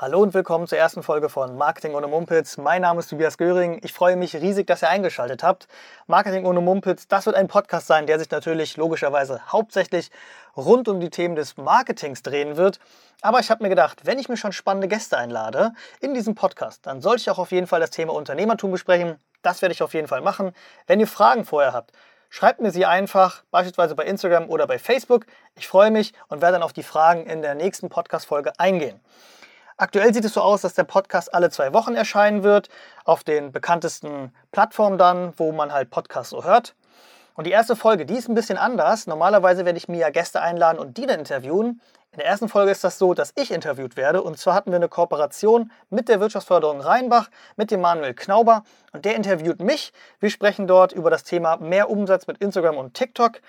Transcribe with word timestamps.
Hallo 0.00 0.22
und 0.22 0.32
willkommen 0.32 0.66
zur 0.66 0.78
ersten 0.78 1.02
Folge 1.02 1.28
von 1.28 1.58
Marketing 1.58 1.94
ohne 1.94 2.06
Mumpitz. 2.06 2.56
Mein 2.56 2.80
Name 2.80 3.00
ist 3.00 3.08
Tobias 3.08 3.36
Göring. 3.36 3.80
Ich 3.84 3.92
freue 3.92 4.16
mich 4.16 4.34
riesig, 4.34 4.66
dass 4.66 4.80
ihr 4.80 4.88
eingeschaltet 4.88 5.42
habt. 5.42 5.68
Marketing 6.06 6.46
ohne 6.46 6.62
Mumpitz, 6.62 7.06
das 7.06 7.26
wird 7.26 7.36
ein 7.36 7.48
Podcast 7.48 7.86
sein, 7.86 8.06
der 8.06 8.18
sich 8.18 8.30
natürlich 8.30 8.78
logischerweise 8.78 9.42
hauptsächlich 9.52 10.10
rund 10.56 10.88
um 10.88 11.00
die 11.00 11.10
Themen 11.10 11.36
des 11.36 11.58
Marketings 11.58 12.22
drehen 12.22 12.56
wird. 12.56 12.80
Aber 13.20 13.40
ich 13.40 13.50
habe 13.50 13.62
mir 13.62 13.68
gedacht, 13.68 14.06
wenn 14.06 14.18
ich 14.18 14.30
mir 14.30 14.38
schon 14.38 14.52
spannende 14.52 14.88
Gäste 14.88 15.18
einlade 15.18 15.72
in 16.00 16.14
diesem 16.14 16.34
Podcast, 16.34 16.86
dann 16.86 17.02
sollte 17.02 17.20
ich 17.20 17.30
auch 17.30 17.38
auf 17.38 17.52
jeden 17.52 17.66
Fall 17.66 17.80
das 17.80 17.90
Thema 17.90 18.14
Unternehmertum 18.14 18.70
besprechen. 18.70 19.18
Das 19.42 19.60
werde 19.60 19.74
ich 19.74 19.82
auf 19.82 19.92
jeden 19.92 20.08
Fall 20.08 20.22
machen. 20.22 20.54
Wenn 20.86 20.98
ihr 20.98 21.08
Fragen 21.08 21.44
vorher 21.44 21.74
habt, 21.74 21.92
schreibt 22.30 22.62
mir 22.62 22.70
sie 22.70 22.86
einfach, 22.86 23.42
beispielsweise 23.50 23.94
bei 23.94 24.04
Instagram 24.04 24.48
oder 24.48 24.66
bei 24.66 24.78
Facebook. 24.78 25.26
Ich 25.56 25.68
freue 25.68 25.90
mich 25.90 26.14
und 26.28 26.40
werde 26.40 26.54
dann 26.54 26.62
auf 26.62 26.72
die 26.72 26.84
Fragen 26.84 27.26
in 27.26 27.42
der 27.42 27.54
nächsten 27.54 27.90
Podcast-Folge 27.90 28.58
eingehen. 28.58 28.98
Aktuell 29.80 30.12
sieht 30.12 30.26
es 30.26 30.34
so 30.34 30.42
aus, 30.42 30.60
dass 30.60 30.74
der 30.74 30.84
Podcast 30.84 31.32
alle 31.32 31.48
zwei 31.48 31.72
Wochen 31.72 31.94
erscheinen 31.94 32.42
wird, 32.42 32.68
auf 33.06 33.24
den 33.24 33.50
bekanntesten 33.50 34.30
Plattformen 34.52 34.98
dann, 34.98 35.32
wo 35.38 35.52
man 35.52 35.72
halt 35.72 35.88
Podcasts 35.88 36.28
so 36.28 36.44
hört. 36.44 36.74
Und 37.34 37.46
die 37.46 37.50
erste 37.50 37.74
Folge, 37.76 38.04
die 38.04 38.12
ist 38.12 38.28
ein 38.28 38.34
bisschen 38.34 38.58
anders. 38.58 39.06
Normalerweise 39.06 39.64
werde 39.64 39.78
ich 39.78 39.88
mir 39.88 39.96
ja 39.96 40.10
Gäste 40.10 40.42
einladen 40.42 40.78
und 40.78 40.98
die 40.98 41.06
dann 41.06 41.20
interviewen. 41.20 41.80
In 42.12 42.18
der 42.18 42.26
ersten 42.26 42.50
Folge 42.50 42.70
ist 42.70 42.84
das 42.84 42.98
so, 42.98 43.14
dass 43.14 43.32
ich 43.36 43.50
interviewt 43.50 43.96
werde. 43.96 44.22
Und 44.22 44.38
zwar 44.38 44.52
hatten 44.52 44.70
wir 44.70 44.76
eine 44.76 44.90
Kooperation 44.90 45.72
mit 45.88 46.10
der 46.10 46.20
Wirtschaftsförderung 46.20 46.82
Rheinbach, 46.82 47.30
mit 47.56 47.70
dem 47.70 47.80
Manuel 47.80 48.12
Knauber. 48.12 48.64
Und 48.92 49.06
der 49.06 49.16
interviewt 49.16 49.62
mich. 49.62 49.94
Wir 50.18 50.28
sprechen 50.28 50.66
dort 50.66 50.92
über 50.92 51.08
das 51.08 51.24
Thema 51.24 51.56
mehr 51.56 51.88
Umsatz 51.88 52.26
mit 52.26 52.36
Instagram 52.36 52.76
und 52.76 52.92
TikTok. 52.92 53.40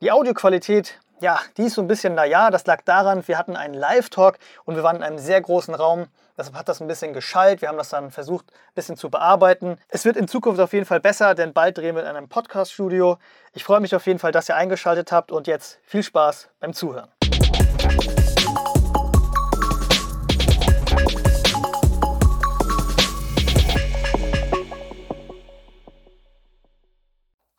Die 0.00 0.10
Audioqualität 0.10 0.98
ja, 1.24 1.40
die 1.56 1.62
ist 1.62 1.74
so 1.74 1.80
ein 1.80 1.88
bisschen, 1.88 2.14
naja, 2.14 2.50
das 2.50 2.66
lag 2.66 2.82
daran, 2.82 3.26
wir 3.26 3.38
hatten 3.38 3.56
einen 3.56 3.72
Live-Talk 3.72 4.38
und 4.66 4.76
wir 4.76 4.82
waren 4.82 4.96
in 4.96 5.02
einem 5.02 5.18
sehr 5.18 5.40
großen 5.40 5.74
Raum. 5.74 6.06
Deshalb 6.36 6.54
hat 6.54 6.68
das 6.68 6.82
ein 6.82 6.86
bisschen 6.86 7.14
geschallt. 7.14 7.62
Wir 7.62 7.68
haben 7.68 7.78
das 7.78 7.88
dann 7.88 8.10
versucht, 8.10 8.52
ein 8.52 8.74
bisschen 8.74 8.98
zu 8.98 9.08
bearbeiten. 9.08 9.78
Es 9.88 10.04
wird 10.04 10.18
in 10.18 10.28
Zukunft 10.28 10.60
auf 10.60 10.74
jeden 10.74 10.84
Fall 10.84 11.00
besser, 11.00 11.34
denn 11.34 11.54
bald 11.54 11.78
drehen 11.78 11.96
wir 11.96 12.02
in 12.02 12.08
einem 12.08 12.28
Podcast-Studio. 12.28 13.16
Ich 13.54 13.64
freue 13.64 13.80
mich 13.80 13.94
auf 13.96 14.06
jeden 14.06 14.18
Fall, 14.18 14.32
dass 14.32 14.50
ihr 14.50 14.56
eingeschaltet 14.56 15.12
habt 15.12 15.32
und 15.32 15.46
jetzt 15.46 15.78
viel 15.82 16.02
Spaß 16.02 16.50
beim 16.60 16.74
Zuhören. 16.74 17.08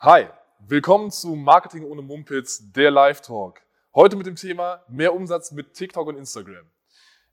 Hi, 0.01 0.27
Willkommen 0.67 1.11
zu 1.11 1.35
Marketing 1.35 1.83
ohne 1.83 2.01
Mumpitz, 2.01 2.71
der 2.71 2.89
Live-Talk. 2.89 3.61
Heute 3.95 4.17
mit 4.17 4.25
dem 4.25 4.35
Thema 4.35 4.83
mehr 4.89 5.13
Umsatz 5.13 5.53
mit 5.53 5.73
TikTok 5.73 6.09
und 6.09 6.17
Instagram. 6.17 6.69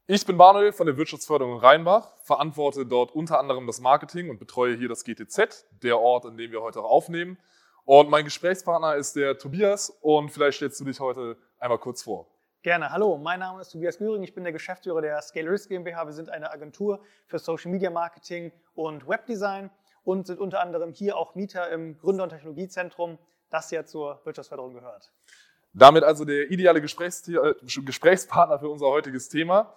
Ich 0.07 0.25
bin 0.25 0.37
Manuel 0.37 0.71
von 0.71 0.87
der 0.87 0.95
Wirtschaftsförderung 0.95 1.59
Rheinbach, 1.59 2.15
verantworte 2.23 2.85
dort 2.85 3.11
unter 3.11 3.37
anderem 3.37 3.67
das 3.67 3.81
Marketing 3.81 4.29
und 4.29 4.39
betreue 4.39 4.77
hier 4.77 4.87
das 4.87 5.03
GTZ, 5.03 5.65
der 5.83 5.99
Ort, 5.99 6.25
an 6.25 6.37
dem 6.37 6.53
wir 6.53 6.61
heute 6.61 6.79
auch 6.79 6.89
aufnehmen. 6.89 7.37
Und 7.83 8.09
mein 8.09 8.23
Gesprächspartner 8.23 8.95
ist 8.95 9.17
der 9.17 9.37
Tobias 9.37 9.89
und 9.89 10.29
vielleicht 10.29 10.55
stellst 10.55 10.79
du 10.79 10.85
dich 10.85 11.01
heute 11.01 11.35
einmal 11.59 11.79
kurz 11.79 12.03
vor. 12.03 12.29
Gerne. 12.61 12.91
Hallo, 12.91 13.17
mein 13.17 13.41
Name 13.41 13.59
ist 13.59 13.71
Tobias 13.73 13.97
Göring. 13.97 14.23
Ich 14.23 14.33
bin 14.33 14.45
der 14.45 14.53
Geschäftsführer 14.53 15.01
der 15.01 15.21
Scale 15.21 15.51
Risk 15.51 15.67
GmbH. 15.67 16.05
Wir 16.05 16.13
sind 16.13 16.29
eine 16.29 16.49
Agentur 16.49 17.03
für 17.27 17.39
Social 17.39 17.71
Media 17.73 17.89
Marketing 17.89 18.53
und 18.73 19.05
Webdesign 19.05 19.69
und 20.05 20.27
sind 20.27 20.39
unter 20.39 20.61
anderem 20.61 20.93
hier 20.93 21.17
auch 21.17 21.35
Mieter 21.35 21.69
im 21.71 21.97
Gründer- 21.97 22.23
und 22.23 22.29
Technologiezentrum, 22.29 23.19
das 23.49 23.69
ja 23.71 23.83
zur 23.83 24.21
Wirtschaftsförderung 24.23 24.73
gehört. 24.73 25.11
Damit 25.73 26.03
also 26.03 26.23
der 26.23 26.51
ideale 26.51 26.81
Gesprächs 26.81 27.27
äh, 27.27 27.53
Gesprächspartner 27.81 28.59
für 28.59 28.69
unser 28.69 28.87
heutiges 28.87 29.29
Thema. 29.29 29.73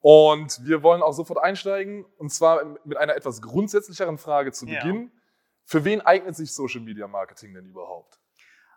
Und 0.00 0.64
wir 0.64 0.82
wollen 0.82 1.02
auch 1.02 1.12
sofort 1.12 1.42
einsteigen, 1.42 2.06
und 2.16 2.32
zwar 2.32 2.64
mit 2.84 2.96
einer 2.96 3.16
etwas 3.16 3.42
grundsätzlicheren 3.42 4.16
Frage 4.16 4.52
zu 4.52 4.64
Beginn. 4.64 5.02
Ja. 5.02 5.20
Für 5.64 5.84
wen 5.84 6.00
eignet 6.00 6.36
sich 6.36 6.54
Social 6.54 6.80
Media 6.80 7.06
Marketing 7.06 7.52
denn 7.52 7.66
überhaupt? 7.66 8.18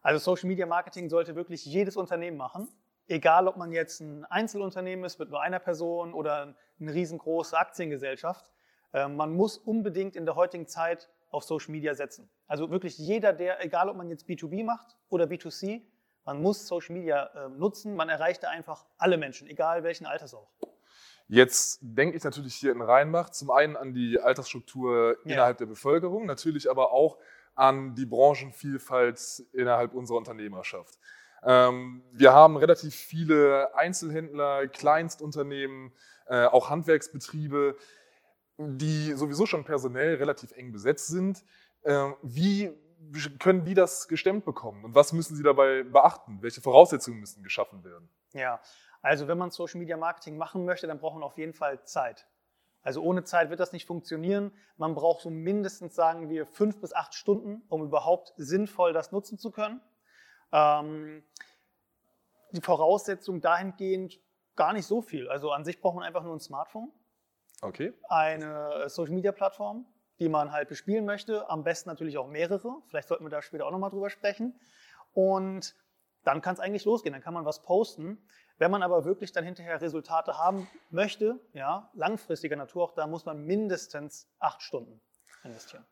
Also 0.01 0.19
Social 0.19 0.49
Media 0.49 0.65
Marketing 0.65 1.09
sollte 1.09 1.35
wirklich 1.35 1.65
jedes 1.65 1.95
Unternehmen 1.95 2.37
machen. 2.37 2.67
Egal, 3.07 3.47
ob 3.47 3.57
man 3.57 3.71
jetzt 3.71 4.01
ein 4.01 4.25
Einzelunternehmen 4.25 5.05
ist 5.05 5.17
mit 5.17 5.29
nur 5.29 5.41
einer 5.41 5.59
Person 5.59 6.13
oder 6.13 6.55
eine 6.79 6.93
riesengroße 6.93 7.57
Aktiengesellschaft. 7.57 8.51
Äh, 8.91 9.07
man 9.07 9.33
muss 9.33 9.57
unbedingt 9.57 10.15
in 10.15 10.25
der 10.25 10.35
heutigen 10.35 10.67
Zeit 10.67 11.09
auf 11.31 11.43
Social 11.43 11.71
Media 11.71 11.95
setzen. 11.95 12.29
Also 12.47 12.69
wirklich 12.69 12.97
jeder, 12.97 13.33
der, 13.33 13.63
egal 13.63 13.89
ob 13.89 13.97
man 13.97 14.09
jetzt 14.09 14.27
B2B 14.27 14.63
macht 14.63 14.97
oder 15.09 15.25
B2C, 15.25 15.81
man 16.25 16.41
muss 16.41 16.67
Social 16.67 16.95
Media 16.95 17.25
äh, 17.35 17.49
nutzen. 17.49 17.95
Man 17.95 18.09
erreicht 18.09 18.43
da 18.43 18.49
einfach 18.49 18.85
alle 18.97 19.17
Menschen, 19.17 19.47
egal 19.47 19.83
welchen 19.83 20.05
Alters 20.05 20.33
auch. 20.33 20.47
Jetzt 21.27 21.79
denke 21.81 22.17
ich 22.17 22.23
natürlich 22.23 22.55
hier 22.55 22.71
in 22.71 22.81
Rheinbach 22.81 23.29
zum 23.29 23.49
einen 23.49 23.77
an 23.77 23.93
die 23.93 24.19
Altersstruktur 24.19 25.17
ja. 25.23 25.33
innerhalb 25.33 25.57
der 25.57 25.65
Bevölkerung, 25.65 26.25
natürlich 26.25 26.69
aber 26.69 26.91
auch 26.91 27.17
an 27.55 27.95
die 27.95 28.05
Branchenvielfalt 28.05 29.43
innerhalb 29.53 29.93
unserer 29.93 30.17
Unternehmerschaft. 30.17 30.99
Ähm, 31.43 32.03
wir 32.11 32.33
haben 32.33 32.57
relativ 32.57 32.95
viele 32.95 33.75
Einzelhändler, 33.75 34.67
Kleinstunternehmen, 34.67 35.93
äh, 36.27 36.45
auch 36.45 36.69
Handwerksbetriebe, 36.69 37.75
die 38.57 39.13
sowieso 39.13 39.45
schon 39.45 39.63
personell 39.63 40.15
relativ 40.15 40.51
eng 40.53 40.71
besetzt 40.71 41.07
sind. 41.07 41.43
Ähm, 41.85 42.15
wie 42.21 42.71
können 43.39 43.65
die 43.65 43.73
das 43.73 44.07
gestemmt 44.07 44.45
bekommen 44.45 44.83
und 44.85 44.95
was 44.95 45.13
müssen 45.13 45.35
sie 45.35 45.43
dabei 45.43 45.83
beachten? 45.83 46.39
Welche 46.41 46.61
Voraussetzungen 46.61 47.19
müssen 47.19 47.43
geschaffen 47.43 47.83
werden? 47.83 48.09
Ja, 48.33 48.59
also 49.01 49.27
wenn 49.27 49.37
man 49.37 49.51
Social 49.51 49.79
Media 49.79 49.97
Marketing 49.97 50.37
machen 50.37 50.65
möchte, 50.65 50.87
dann 50.87 50.99
braucht 50.99 51.15
man 51.15 51.23
auf 51.23 51.37
jeden 51.37 51.53
Fall 51.53 51.83
Zeit. 51.83 52.27
Also 52.81 53.01
ohne 53.01 53.23
Zeit 53.23 53.49
wird 53.49 53.59
das 53.59 53.71
nicht 53.71 53.85
funktionieren. 53.85 54.51
Man 54.77 54.93
braucht 54.95 55.21
so 55.21 55.29
mindestens, 55.29 55.95
sagen 55.95 56.29
wir, 56.29 56.45
fünf 56.45 56.81
bis 56.81 56.93
acht 56.93 57.13
Stunden, 57.13 57.63
um 57.69 57.83
überhaupt 57.83 58.33
sinnvoll 58.37 58.91
das 58.91 59.11
nutzen 59.11 59.37
zu 59.37 59.51
können. 59.51 59.81
Ähm, 60.51 61.23
die 62.51 62.61
Voraussetzung 62.61 63.39
dahingehend 63.41 64.19
gar 64.55 64.73
nicht 64.73 64.85
so 64.85 65.01
viel. 65.01 65.29
Also 65.29 65.51
an 65.51 65.63
sich 65.63 65.79
braucht 65.79 65.95
man 65.95 66.03
einfach 66.03 66.23
nur 66.23 66.35
ein 66.35 66.41
Smartphone 66.41 66.91
Okay. 67.63 67.93
Eine 68.09 68.89
Social-Media-Plattform, 68.89 69.85
die 70.19 70.29
man 70.29 70.51
halt 70.51 70.69
bespielen 70.69 71.05
möchte. 71.05 71.49
Am 71.49 71.63
besten 71.63 71.89
natürlich 71.89 72.17
auch 72.17 72.27
mehrere. 72.27 72.81
Vielleicht 72.87 73.07
sollten 73.07 73.25
wir 73.25 73.29
da 73.29 73.41
später 73.41 73.65
auch 73.65 73.71
nochmal 73.71 73.89
drüber 73.89 74.09
sprechen. 74.09 74.59
Und 75.13 75.75
dann 76.23 76.41
kann 76.41 76.53
es 76.53 76.59
eigentlich 76.59 76.85
losgehen. 76.85 77.13
Dann 77.13 77.21
kann 77.21 77.33
man 77.33 77.45
was 77.45 77.61
posten. 77.63 78.25
Wenn 78.57 78.71
man 78.71 78.83
aber 78.83 79.05
wirklich 79.05 79.31
dann 79.31 79.43
hinterher 79.43 79.81
Resultate 79.81 80.37
haben 80.37 80.69
möchte, 80.89 81.39
ja, 81.53 81.89
langfristiger 81.93 82.55
Natur, 82.55 82.83
auch 82.83 82.91
da 82.93 83.07
muss 83.07 83.25
man 83.25 83.43
mindestens 83.43 84.29
acht 84.39 84.61
Stunden 84.61 85.01
investieren. 85.43 85.85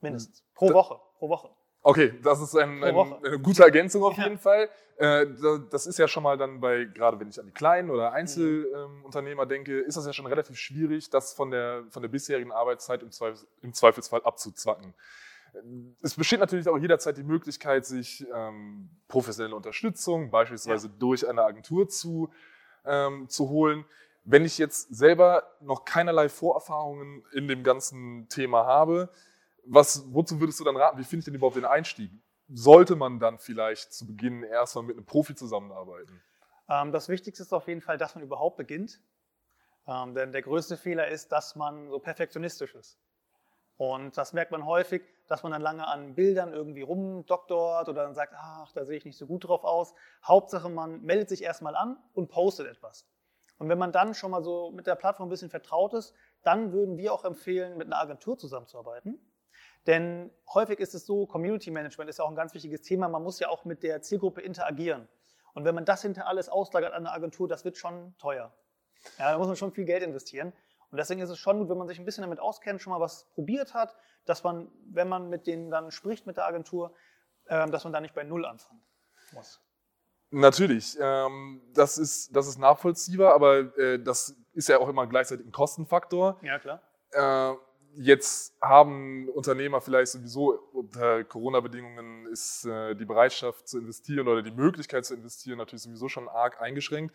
Mindestens. 0.00 0.44
Pro 0.54 0.72
Woche. 0.72 1.00
Pro 1.18 1.28
Woche. 1.28 1.50
Okay, 1.86 2.14
das 2.22 2.40
ist 2.40 2.56
ein, 2.56 2.82
ein, 2.82 2.96
eine 2.96 3.38
gute 3.38 3.62
Ergänzung 3.62 4.02
auf 4.04 4.16
jeden 4.16 4.38
Fall. 4.38 4.70
Äh, 4.96 5.26
das 5.70 5.86
ist 5.86 5.98
ja 5.98 6.08
schon 6.08 6.22
mal 6.22 6.38
dann 6.38 6.58
bei, 6.58 6.86
gerade 6.86 7.20
wenn 7.20 7.28
ich 7.28 7.38
an 7.38 7.44
die 7.44 7.52
kleinen 7.52 7.90
oder 7.90 8.12
Einzelunternehmer 8.12 9.44
denke, 9.44 9.80
ist 9.80 9.98
das 9.98 10.06
ja 10.06 10.14
schon 10.14 10.26
relativ 10.26 10.56
schwierig, 10.56 11.10
das 11.10 11.34
von 11.34 11.50
der, 11.50 11.84
von 11.90 12.00
der 12.00 12.08
bisherigen 12.08 12.52
Arbeitszeit 12.52 13.02
im, 13.02 13.10
Zweifels, 13.10 13.46
im 13.60 13.74
Zweifelsfall 13.74 14.22
abzuzwacken. 14.24 14.94
Es 16.00 16.14
besteht 16.14 16.40
natürlich 16.40 16.66
auch 16.68 16.78
jederzeit 16.78 17.18
die 17.18 17.22
Möglichkeit, 17.22 17.84
sich 17.84 18.26
ähm, 18.34 18.88
professionelle 19.06 19.54
Unterstützung, 19.54 20.30
beispielsweise 20.30 20.86
ja. 20.86 20.94
durch 20.98 21.28
eine 21.28 21.42
Agentur 21.42 21.86
zu, 21.90 22.30
ähm, 22.86 23.28
zu 23.28 23.50
holen. 23.50 23.84
Wenn 24.24 24.46
ich 24.46 24.56
jetzt 24.56 24.94
selber 24.94 25.44
noch 25.60 25.84
keinerlei 25.84 26.30
Vorerfahrungen 26.30 27.24
in 27.34 27.46
dem 27.46 27.62
ganzen 27.62 28.26
Thema 28.30 28.64
habe, 28.64 29.10
was, 29.66 30.04
wozu 30.12 30.40
würdest 30.40 30.60
du 30.60 30.64
dann 30.64 30.76
raten? 30.76 30.98
Wie 30.98 31.04
finde 31.04 31.20
ich 31.20 31.24
denn 31.24 31.34
überhaupt 31.34 31.56
den 31.56 31.64
Einstieg? 31.64 32.10
Sollte 32.48 32.96
man 32.96 33.18
dann 33.18 33.38
vielleicht 33.38 33.92
zu 33.92 34.06
Beginn 34.06 34.42
erstmal 34.42 34.84
mit 34.84 34.96
einem 34.96 35.06
Profi 35.06 35.34
zusammenarbeiten? 35.34 36.22
Ähm, 36.68 36.92
das 36.92 37.08
Wichtigste 37.08 37.42
ist 37.42 37.52
auf 37.52 37.68
jeden 37.68 37.80
Fall, 37.80 37.98
dass 37.98 38.14
man 38.14 38.24
überhaupt 38.24 38.56
beginnt. 38.56 39.00
Ähm, 39.86 40.14
denn 40.14 40.32
der 40.32 40.42
größte 40.42 40.76
Fehler 40.76 41.08
ist, 41.08 41.32
dass 41.32 41.56
man 41.56 41.90
so 41.90 41.98
perfektionistisch 41.98 42.74
ist. 42.74 42.98
Und 43.76 44.16
das 44.16 44.32
merkt 44.32 44.52
man 44.52 44.64
häufig, 44.64 45.02
dass 45.26 45.42
man 45.42 45.52
dann 45.52 45.62
lange 45.62 45.86
an 45.86 46.14
Bildern 46.14 46.52
irgendwie 46.52 46.82
rumdoktort 46.82 47.88
oder 47.88 48.04
dann 48.04 48.14
sagt, 48.14 48.34
ach, 48.36 48.70
da 48.72 48.84
sehe 48.84 48.96
ich 48.96 49.04
nicht 49.04 49.18
so 49.18 49.26
gut 49.26 49.44
drauf 49.44 49.64
aus. 49.64 49.94
Hauptsache, 50.22 50.68
man 50.68 51.02
meldet 51.02 51.28
sich 51.28 51.42
erstmal 51.42 51.74
an 51.74 51.98
und 52.12 52.28
postet 52.28 52.68
etwas. 52.68 53.06
Und 53.58 53.68
wenn 53.68 53.78
man 53.78 53.92
dann 53.92 54.14
schon 54.14 54.30
mal 54.30 54.42
so 54.42 54.70
mit 54.70 54.86
der 54.86 54.94
Plattform 54.94 55.28
ein 55.28 55.30
bisschen 55.30 55.50
vertraut 55.50 55.94
ist, 55.94 56.14
dann 56.42 56.72
würden 56.72 56.96
wir 56.98 57.12
auch 57.12 57.24
empfehlen, 57.24 57.76
mit 57.76 57.86
einer 57.86 57.98
Agentur 57.98 58.38
zusammenzuarbeiten. 58.38 59.18
Denn 59.86 60.30
häufig 60.52 60.80
ist 60.80 60.94
es 60.94 61.04
so, 61.04 61.26
Community 61.26 61.70
Management 61.70 62.08
ist 62.08 62.18
ja 62.18 62.24
auch 62.24 62.30
ein 62.30 62.36
ganz 62.36 62.54
wichtiges 62.54 62.82
Thema. 62.82 63.08
Man 63.08 63.22
muss 63.22 63.38
ja 63.38 63.48
auch 63.48 63.64
mit 63.64 63.82
der 63.82 64.00
Zielgruppe 64.02 64.40
interagieren. 64.40 65.08
Und 65.52 65.64
wenn 65.64 65.74
man 65.74 65.84
das 65.84 66.02
hinter 66.02 66.26
alles 66.26 66.48
auslagert 66.48 66.92
an 66.92 67.06
eine 67.06 67.14
Agentur, 67.14 67.48
das 67.48 67.64
wird 67.64 67.76
schon 67.76 68.14
teuer. 68.18 68.52
Ja, 69.18 69.32
da 69.32 69.38
muss 69.38 69.46
man 69.46 69.56
schon 69.56 69.72
viel 69.72 69.84
Geld 69.84 70.02
investieren. 70.02 70.52
Und 70.90 70.98
deswegen 70.98 71.20
ist 71.20 71.30
es 71.30 71.38
schon 71.38 71.58
gut, 71.58 71.68
wenn 71.68 71.78
man 71.78 71.88
sich 71.88 71.98
ein 71.98 72.04
bisschen 72.04 72.22
damit 72.22 72.40
auskennt, 72.40 72.80
schon 72.80 72.92
mal 72.92 73.00
was 73.00 73.26
probiert 73.34 73.74
hat, 73.74 73.96
dass 74.24 74.42
man, 74.42 74.70
wenn 74.86 75.08
man 75.08 75.28
mit 75.28 75.46
denen 75.46 75.70
dann 75.70 75.90
spricht, 75.90 76.26
mit 76.26 76.36
der 76.36 76.46
Agentur, 76.46 76.94
äh, 77.46 77.68
dass 77.68 77.84
man 77.84 77.92
da 77.92 78.00
nicht 78.00 78.14
bei 78.14 78.24
Null 78.24 78.44
anfangen 78.44 78.80
muss. 79.32 79.60
Natürlich, 80.30 80.96
ähm, 81.00 81.62
das, 81.74 81.98
ist, 81.98 82.34
das 82.34 82.48
ist 82.48 82.58
nachvollziehbar, 82.58 83.34
aber 83.34 83.76
äh, 83.78 84.02
das 84.02 84.34
ist 84.52 84.68
ja 84.68 84.78
auch 84.78 84.88
immer 84.88 85.06
gleichzeitig 85.06 85.46
ein 85.46 85.52
Kostenfaktor. 85.52 86.40
Ja, 86.42 86.58
klar. 86.58 86.82
Jetzt 87.96 88.56
haben 88.60 89.28
Unternehmer 89.28 89.80
vielleicht 89.80 90.12
sowieso 90.12 90.58
unter 90.72 91.24
Corona-Bedingungen 91.24 92.26
ist 92.26 92.64
äh, 92.64 92.94
die 92.94 93.04
Bereitschaft 93.04 93.68
zu 93.68 93.78
investieren 93.78 94.26
oder 94.26 94.42
die 94.42 94.50
Möglichkeit 94.50 95.04
zu 95.04 95.14
investieren 95.14 95.58
natürlich 95.58 95.82
sowieso 95.82 96.08
schon 96.08 96.28
arg 96.28 96.60
eingeschränkt 96.60 97.14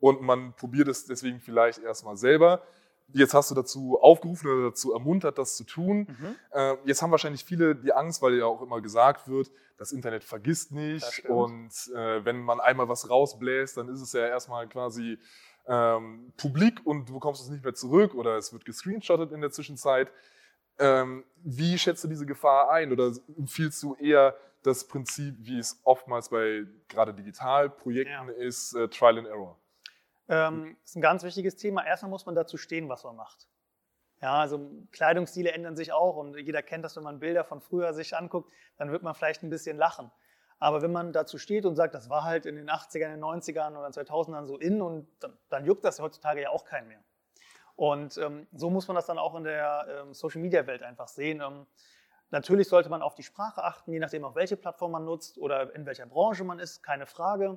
und 0.00 0.20
man 0.22 0.54
probiert 0.54 0.88
es 0.88 1.06
deswegen 1.06 1.40
vielleicht 1.40 1.78
erstmal 1.78 2.16
selber. 2.16 2.62
Jetzt 3.10 3.32
hast 3.32 3.50
du 3.50 3.54
dazu 3.54 3.98
aufgerufen 3.98 4.50
oder 4.50 4.68
dazu 4.68 4.92
ermuntert, 4.92 5.38
das 5.38 5.56
zu 5.56 5.64
tun. 5.64 6.06
Mhm. 6.08 6.36
Äh, 6.52 6.76
jetzt 6.84 7.00
haben 7.00 7.10
wahrscheinlich 7.10 7.42
viele 7.42 7.74
die 7.74 7.94
Angst, 7.94 8.20
weil 8.20 8.34
ja 8.34 8.44
auch 8.44 8.60
immer 8.60 8.82
gesagt 8.82 9.28
wird, 9.28 9.50
das 9.78 9.92
Internet 9.92 10.24
vergisst 10.24 10.72
nicht 10.72 11.24
und 11.26 11.70
äh, 11.94 12.24
wenn 12.24 12.40
man 12.40 12.60
einmal 12.60 12.88
was 12.88 13.08
rausbläst, 13.08 13.78
dann 13.78 13.88
ist 13.88 14.02
es 14.02 14.12
ja 14.12 14.26
erstmal 14.26 14.68
quasi 14.68 15.18
ähm, 15.68 16.32
publik 16.36 16.84
und 16.84 17.08
du 17.08 17.14
bekommst 17.14 17.42
es 17.42 17.50
nicht 17.50 17.62
mehr 17.62 17.74
zurück 17.74 18.14
oder 18.14 18.36
es 18.36 18.52
wird 18.52 18.64
gescreenshottet 18.64 19.32
in 19.32 19.40
der 19.40 19.50
Zwischenzeit. 19.50 20.10
Ähm, 20.78 21.24
wie 21.42 21.78
schätzt 21.78 22.04
du 22.04 22.08
diese 22.08 22.26
Gefahr 22.26 22.70
ein 22.70 22.92
oder 22.92 23.12
empfiehlst 23.36 23.82
du 23.82 23.94
eher 23.96 24.34
das 24.62 24.86
Prinzip, 24.86 25.34
wie 25.40 25.58
es 25.58 25.80
oftmals 25.84 26.30
bei 26.30 26.64
gerade 26.88 27.14
Digitalprojekten 27.14 28.28
ja. 28.28 28.34
ist, 28.34 28.74
äh, 28.74 28.88
Trial 28.88 29.18
and 29.18 29.28
Error? 29.28 29.58
Ähm, 30.28 30.76
das 30.82 30.90
ist 30.90 30.96
ein 30.96 31.02
ganz 31.02 31.22
wichtiges 31.22 31.56
Thema. 31.56 31.84
Erstmal 31.84 32.10
muss 32.10 32.26
man 32.26 32.34
dazu 32.34 32.56
stehen, 32.56 32.88
was 32.88 33.04
man 33.04 33.16
macht. 33.16 33.48
Ja, 34.20 34.40
also 34.40 34.70
Kleidungsstile 34.90 35.52
ändern 35.52 35.76
sich 35.76 35.92
auch 35.92 36.16
und 36.16 36.36
jeder 36.36 36.62
kennt 36.62 36.84
das, 36.84 36.96
wenn 36.96 37.04
man 37.04 37.20
Bilder 37.20 37.44
von 37.44 37.60
früher 37.60 37.94
sich 37.94 38.16
anguckt, 38.16 38.50
dann 38.76 38.90
wird 38.90 39.02
man 39.02 39.14
vielleicht 39.14 39.42
ein 39.42 39.50
bisschen 39.50 39.76
lachen. 39.76 40.10
Aber 40.58 40.82
wenn 40.82 40.92
man 40.92 41.12
dazu 41.12 41.38
steht 41.38 41.64
und 41.64 41.76
sagt, 41.76 41.94
das 41.94 42.10
war 42.10 42.24
halt 42.24 42.46
in 42.46 42.56
den 42.56 42.68
80ern, 42.68 43.14
in 43.14 43.20
den 43.20 43.24
90ern 43.24 43.76
oder 43.76 43.88
2000ern 43.88 44.46
so 44.46 44.56
in 44.56 44.82
und 44.82 45.08
dann, 45.20 45.36
dann 45.48 45.64
juckt 45.64 45.84
das 45.84 46.00
heutzutage 46.00 46.42
ja 46.42 46.50
auch 46.50 46.64
keinen 46.64 46.88
mehr. 46.88 47.00
Und 47.76 48.18
ähm, 48.18 48.48
so 48.52 48.70
muss 48.70 48.88
man 48.88 48.96
das 48.96 49.06
dann 49.06 49.18
auch 49.18 49.36
in 49.36 49.44
der 49.44 49.86
ähm, 49.88 50.12
Social-Media-Welt 50.12 50.82
einfach 50.82 51.06
sehen. 51.06 51.40
Ähm, 51.40 51.64
natürlich 52.30 52.68
sollte 52.68 52.88
man 52.88 53.02
auf 53.02 53.14
die 53.14 53.22
Sprache 53.22 53.62
achten, 53.62 53.92
je 53.92 54.00
nachdem, 54.00 54.24
auf 54.24 54.34
welche 54.34 54.56
Plattform 54.56 54.90
man 54.90 55.04
nutzt 55.04 55.38
oder 55.38 55.72
in 55.76 55.86
welcher 55.86 56.06
Branche 56.06 56.42
man 56.42 56.58
ist, 56.58 56.82
keine 56.82 57.06
Frage. 57.06 57.56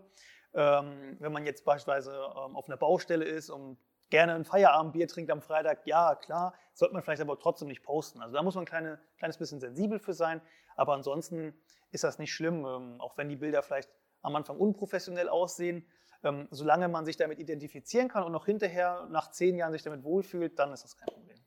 Ähm, 0.53 1.17
wenn 1.19 1.31
man 1.31 1.45
jetzt 1.45 1.65
beispielsweise 1.65 2.11
ähm, 2.11 2.55
auf 2.55 2.67
einer 2.67 2.77
Baustelle 2.77 3.25
ist 3.25 3.49
und 3.49 3.79
gerne 4.11 4.35
ein 4.35 4.45
Feierabendbier 4.45 5.07
trinkt 5.07 5.31
am 5.31 5.41
Freitag, 5.41 5.87
ja, 5.87 6.13
klar, 6.13 6.53
sollte 6.73 6.93
man 6.93 7.01
vielleicht 7.01 7.21
aber 7.21 7.39
trotzdem 7.39 7.69
nicht 7.69 7.81
posten. 7.81 8.21
Also 8.21 8.35
da 8.35 8.43
muss 8.43 8.53
man 8.53 8.63
ein 8.63 8.67
kleine, 8.67 8.99
kleines 9.17 9.37
bisschen 9.37 9.59
sensibel 9.59 9.97
für 9.97 10.13
sein. 10.13 10.39
Aber 10.75 10.93
ansonsten 10.93 11.59
ist 11.91 12.03
das 12.03 12.19
nicht 12.19 12.33
schlimm, 12.33 12.65
ähm, 12.65 12.95
auch 12.99 13.17
wenn 13.17 13.29
die 13.29 13.35
Bilder 13.35 13.63
vielleicht 13.63 13.89
am 14.21 14.35
Anfang 14.35 14.57
unprofessionell 14.57 15.29
aussehen. 15.29 15.85
Ähm, 16.23 16.47
solange 16.51 16.87
man 16.87 17.05
sich 17.05 17.17
damit 17.17 17.39
identifizieren 17.39 18.07
kann 18.07 18.23
und 18.23 18.35
auch 18.35 18.45
hinterher 18.45 19.07
nach 19.09 19.31
zehn 19.31 19.57
Jahren 19.57 19.71
sich 19.71 19.81
damit 19.81 20.03
wohlfühlt, 20.03 20.59
dann 20.59 20.71
ist 20.71 20.83
das 20.83 20.95
kein 20.95 21.07
Problem. 21.07 21.37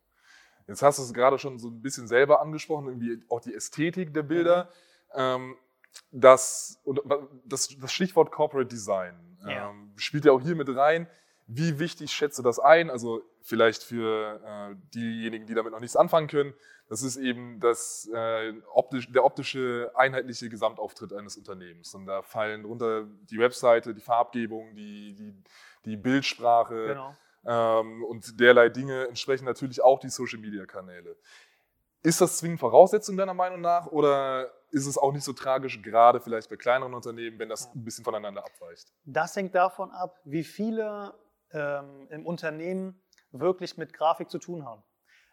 Jetzt 0.67 0.83
hast 0.83 0.99
du 0.99 1.03
es 1.03 1.13
gerade 1.13 1.39
schon 1.39 1.59
so 1.59 1.69
ein 1.69 1.81
bisschen 1.81 2.09
selber 2.09 2.41
angesprochen, 2.41 2.89
irgendwie 2.89 3.23
auch 3.29 3.41
die 3.41 3.55
Ästhetik 3.55 4.13
der 4.15 4.23
Bilder. 4.23 4.65
Mhm. 5.15 5.21
Ähm, 5.21 5.57
das, 6.11 6.83
das, 7.45 7.77
das, 7.79 7.93
Stichwort 7.93 8.33
Corporate 8.33 8.67
Design 8.67 9.39
ja. 9.47 9.71
ähm, 9.71 9.93
spielt 9.97 10.25
ja 10.25 10.33
auch 10.33 10.41
hier 10.41 10.57
mit 10.57 10.69
rein. 10.75 11.07
Wie 11.47 11.79
wichtig 11.79 12.13
schätze 12.13 12.43
das 12.43 12.59
ein? 12.59 12.91
Also 12.91 13.23
vielleicht 13.43 13.83
für 13.83 14.41
äh, 14.45 14.77
diejenigen, 14.95 15.47
die 15.47 15.55
damit 15.55 15.73
noch 15.73 15.81
nichts 15.81 15.97
anfangen 15.97 16.29
können. 16.29 16.55
Das 16.89 17.03
ist 17.03 17.17
eben 17.17 17.61
das, 17.61 18.09
äh, 18.15 18.53
optisch, 18.73 19.11
der 19.13 19.25
optische, 19.25 19.91
einheitliche 19.95 20.49
Gesamtauftritt 20.49 21.13
eines 21.13 21.37
Unternehmens. 21.37 21.95
Und 21.95 22.07
da 22.07 22.23
fallen 22.23 22.63
drunter 22.63 23.07
die 23.31 23.39
Webseite, 23.39 23.95
die 23.95 24.01
Farbgebung, 24.01 24.75
die, 24.75 25.15
die, 25.15 25.35
die 25.85 25.97
Bildsprache 25.97 26.87
genau. 26.87 27.17
ähm, 27.47 28.05
und 28.05 28.39
derlei 28.41 28.69
Dinge, 28.71 29.09
entsprechen 29.09 29.45
natürlich 29.45 29.83
auch 29.83 29.99
die 29.99 30.11
Social-Media-Kanäle. 30.11 31.17
Ist 32.03 32.21
das 32.21 32.37
zwingend 32.37 32.61
Voraussetzung 32.61 33.17
deiner 33.17 33.33
Meinung 33.33 33.63
nach 33.63 33.87
oder 33.87 34.51
ist 34.71 34.87
es 34.87 34.99
auch 34.99 35.13
nicht 35.13 35.25
so 35.25 35.33
tragisch, 35.33 35.81
gerade 35.81 36.21
vielleicht 36.21 36.51
bei 36.51 36.57
kleineren 36.57 36.93
Unternehmen, 36.93 37.39
wenn 37.39 37.49
das 37.49 37.75
ein 37.75 37.83
bisschen 37.83 38.05
voneinander 38.05 38.45
abweicht? 38.45 38.93
Das 39.05 39.37
hängt 39.37 39.55
davon 39.55 39.91
ab, 39.91 40.21
wie 40.25 40.45
viele 40.45 41.15
ähm, 41.55 42.07
im 42.11 42.27
Unternehmen 42.27 43.01
wirklich 43.31 43.79
mit 43.79 43.93
Grafik 43.93 44.31
zu 44.31 44.39
tun 44.39 44.65
haben. 44.65 44.83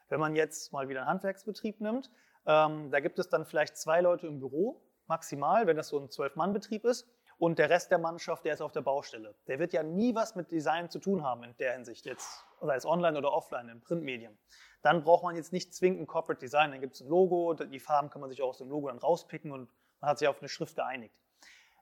Wenn 0.10 0.20
man 0.20 0.36
jetzt 0.36 0.72
mal 0.72 0.90
wieder 0.90 1.02
einen 1.02 1.10
Handwerksbetrieb 1.10 1.82
nimmt, 1.82 2.10
ähm, 2.46 2.92
da 2.92 3.00
gibt 3.00 3.20
es 3.20 3.30
dann 3.30 3.46
vielleicht 3.46 3.78
zwei 3.78 4.02
Leute 4.02 4.28
im 4.28 4.40
Büro, 4.40 4.82
maximal, 5.08 5.68
wenn 5.68 5.78
das 5.78 5.90
so 5.90 6.00
ein 6.00 6.10
Zwölf-Mann-Betrieb 6.10 6.86
ist. 6.86 7.08
Und 7.38 7.58
der 7.58 7.72
Rest 7.72 7.90
der 7.90 7.98
Mannschaft, 7.98 8.46
der 8.46 8.54
ist 8.54 8.62
auf 8.62 8.72
der 8.72 8.82
Baustelle. 8.82 9.34
Der 9.48 9.58
wird 9.58 9.74
ja 9.74 9.82
nie 9.82 10.14
was 10.14 10.36
mit 10.36 10.52
Design 10.52 10.92
zu 10.92 11.00
tun 11.00 11.24
haben 11.24 11.44
in 11.44 11.56
der 11.58 11.74
Hinsicht, 11.74 12.06
jetzt, 12.06 12.46
sei 12.62 12.76
es 12.76 12.86
online 12.86 13.18
oder 13.18 13.34
offline, 13.34 13.68
in 13.68 13.82
Printmedien. 13.82 14.38
Dann 14.84 15.04
braucht 15.04 15.24
man 15.24 15.36
jetzt 15.36 15.52
nicht 15.52 15.74
zwingend 15.74 16.02
ein 16.02 16.08
Corporate 16.08 16.40
Design. 16.40 16.70
Dann 16.72 16.82
gibt 16.82 16.94
es 16.94 17.02
ein 17.02 17.08
Logo, 17.08 17.54
die 17.56 17.80
Farben 17.80 18.12
kann 18.12 18.22
man 18.22 18.30
sich 18.30 18.44
auch 18.44 18.50
aus 18.50 18.60
dem 18.60 18.70
Logo 18.70 18.90
dann 18.90 19.00
rauspicken 19.00 19.52
und 19.52 19.72
man 20.02 20.12
hat 20.12 20.20
sich 20.20 20.28
auf 20.28 20.40
eine 20.40 20.50
Schrift 20.50 20.76
geeinigt. 20.76 21.20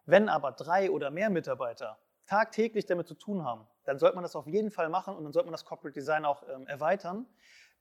Wenn 0.06 0.30
aber 0.30 0.54
drei 0.54 0.92
oder 0.92 1.12
mehr 1.12 1.30
Mitarbeiter 1.30 2.00
tagtäglich 2.26 2.86
damit 2.86 3.08
zu 3.08 3.16
tun 3.16 3.44
haben, 3.44 3.68
dann 3.90 3.98
sollte 3.98 4.16
man 4.16 4.24
das 4.24 4.36
auf 4.36 4.46
jeden 4.46 4.70
Fall 4.70 4.88
machen 4.88 5.16
und 5.16 5.24
dann 5.24 5.34
sollte 5.34 5.48
man 5.48 5.54
das 5.54 5.66
Corporate 5.66 6.00
Design 6.00 6.24
auch 6.24 6.44
ähm, 6.48 6.68
erweitern, 6.68 7.26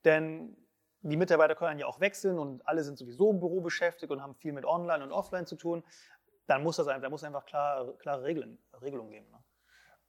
denn 0.03 0.57
die 1.01 1.15
Mitarbeiter 1.15 1.53
können 1.53 1.77
ja 1.77 1.85
auch 1.85 1.99
wechseln 1.99 2.39
und 2.39 2.67
alle 2.67 2.83
sind 2.83 2.97
sowieso 2.97 3.29
im 3.29 3.39
Büro 3.39 3.61
beschäftigt 3.61 4.11
und 4.11 4.21
haben 4.21 4.33
viel 4.33 4.51
mit 4.51 4.65
Online 4.65 5.03
und 5.03 5.11
Offline 5.11 5.45
zu 5.45 5.55
tun. 5.55 5.83
Dann 6.47 6.63
muss 6.63 6.77
das 6.77 6.87
einfach, 6.87 7.03
da 7.03 7.09
muss 7.11 7.23
einfach 7.23 7.45
klare, 7.45 7.95
klare 7.99 8.23
Regeln, 8.23 8.57
Regelungen 8.81 9.11
geben. 9.11 9.27
Ne? 9.29 9.37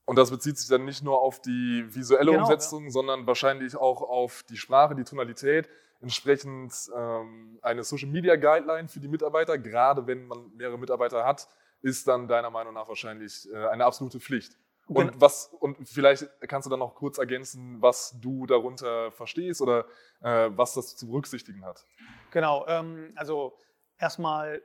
Und 0.06 0.16
das 0.16 0.30
bezieht 0.30 0.56
sich 0.56 0.68
dann 0.68 0.86
nicht 0.86 1.04
nur 1.04 1.20
auf 1.20 1.40
die 1.42 1.84
visuelle 1.88 2.30
genau, 2.30 2.44
Umsetzung, 2.44 2.84
ja. 2.84 2.90
sondern 2.90 3.26
wahrscheinlich 3.26 3.76
auch 3.76 4.00
auf 4.00 4.42
die 4.48 4.56
Sprache, 4.56 4.94
die 4.94 5.04
Tonalität, 5.04 5.68
entsprechend 6.00 6.72
ähm, 6.96 7.58
eine 7.60 7.84
Social 7.84 8.08
Media 8.08 8.36
Guideline 8.36 8.88
für 8.88 9.00
die 9.00 9.08
Mitarbeiter, 9.08 9.58
gerade 9.58 10.06
wenn 10.06 10.26
man 10.26 10.50
mehrere 10.56 10.78
Mitarbeiter 10.78 11.26
hat, 11.26 11.46
ist 11.82 12.08
dann 12.08 12.26
deiner 12.26 12.50
Meinung 12.50 12.72
nach 12.72 12.88
wahrscheinlich 12.88 13.46
äh, 13.52 13.66
eine 13.68 13.84
absolute 13.84 14.18
Pflicht. 14.18 14.56
Und, 14.90 15.06
genau. 15.06 15.20
was, 15.20 15.46
und 15.60 15.88
vielleicht 15.88 16.28
kannst 16.48 16.66
du 16.66 16.70
dann 16.70 16.80
noch 16.80 16.96
kurz 16.96 17.18
ergänzen, 17.18 17.80
was 17.80 18.18
du 18.20 18.44
darunter 18.46 19.12
verstehst 19.12 19.62
oder 19.62 19.86
äh, 20.20 20.50
was 20.50 20.74
das 20.74 20.96
zu 20.96 21.06
berücksichtigen 21.06 21.64
hat. 21.64 21.86
Genau, 22.32 22.66
ähm, 22.66 23.12
also 23.14 23.56
erstmal, 23.98 24.60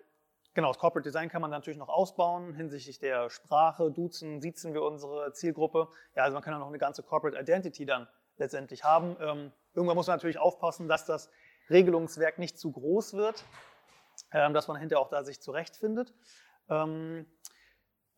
genau, 0.56 0.70
das 0.70 0.80
Corporate 0.80 1.08
Design 1.08 1.30
kann 1.30 1.44
man 1.44 1.52
natürlich 1.52 1.78
noch 1.78 1.90
ausbauen 1.90 2.56
hinsichtlich 2.56 2.98
der 2.98 3.30
Sprache, 3.30 3.92
duzen, 3.92 4.42
siezen 4.42 4.74
wir 4.74 4.82
unsere 4.82 5.32
Zielgruppe. 5.34 5.90
Ja, 6.16 6.24
also 6.24 6.34
man 6.34 6.42
kann 6.42 6.54
ja 6.54 6.60
noch 6.60 6.70
eine 6.70 6.80
ganze 6.80 7.04
Corporate 7.04 7.40
Identity 7.40 7.86
dann 7.86 8.08
letztendlich 8.38 8.84
haben. 8.84 9.16
Ähm, 9.20 9.52
irgendwann 9.76 9.96
muss 9.96 10.08
man 10.08 10.16
natürlich 10.16 10.40
aufpassen, 10.40 10.88
dass 10.88 11.06
das 11.06 11.30
Regelungswerk 11.70 12.40
nicht 12.40 12.58
zu 12.58 12.72
groß 12.72 13.14
wird, 13.14 13.46
ähm, 14.32 14.56
dass 14.56 14.68
man 14.68 14.78
hinterher 14.78 15.02
auch 15.02 15.10
da 15.10 15.24
sich 15.24 15.40
zurechtfindet. 15.40 16.16
Ähm, 16.68 17.28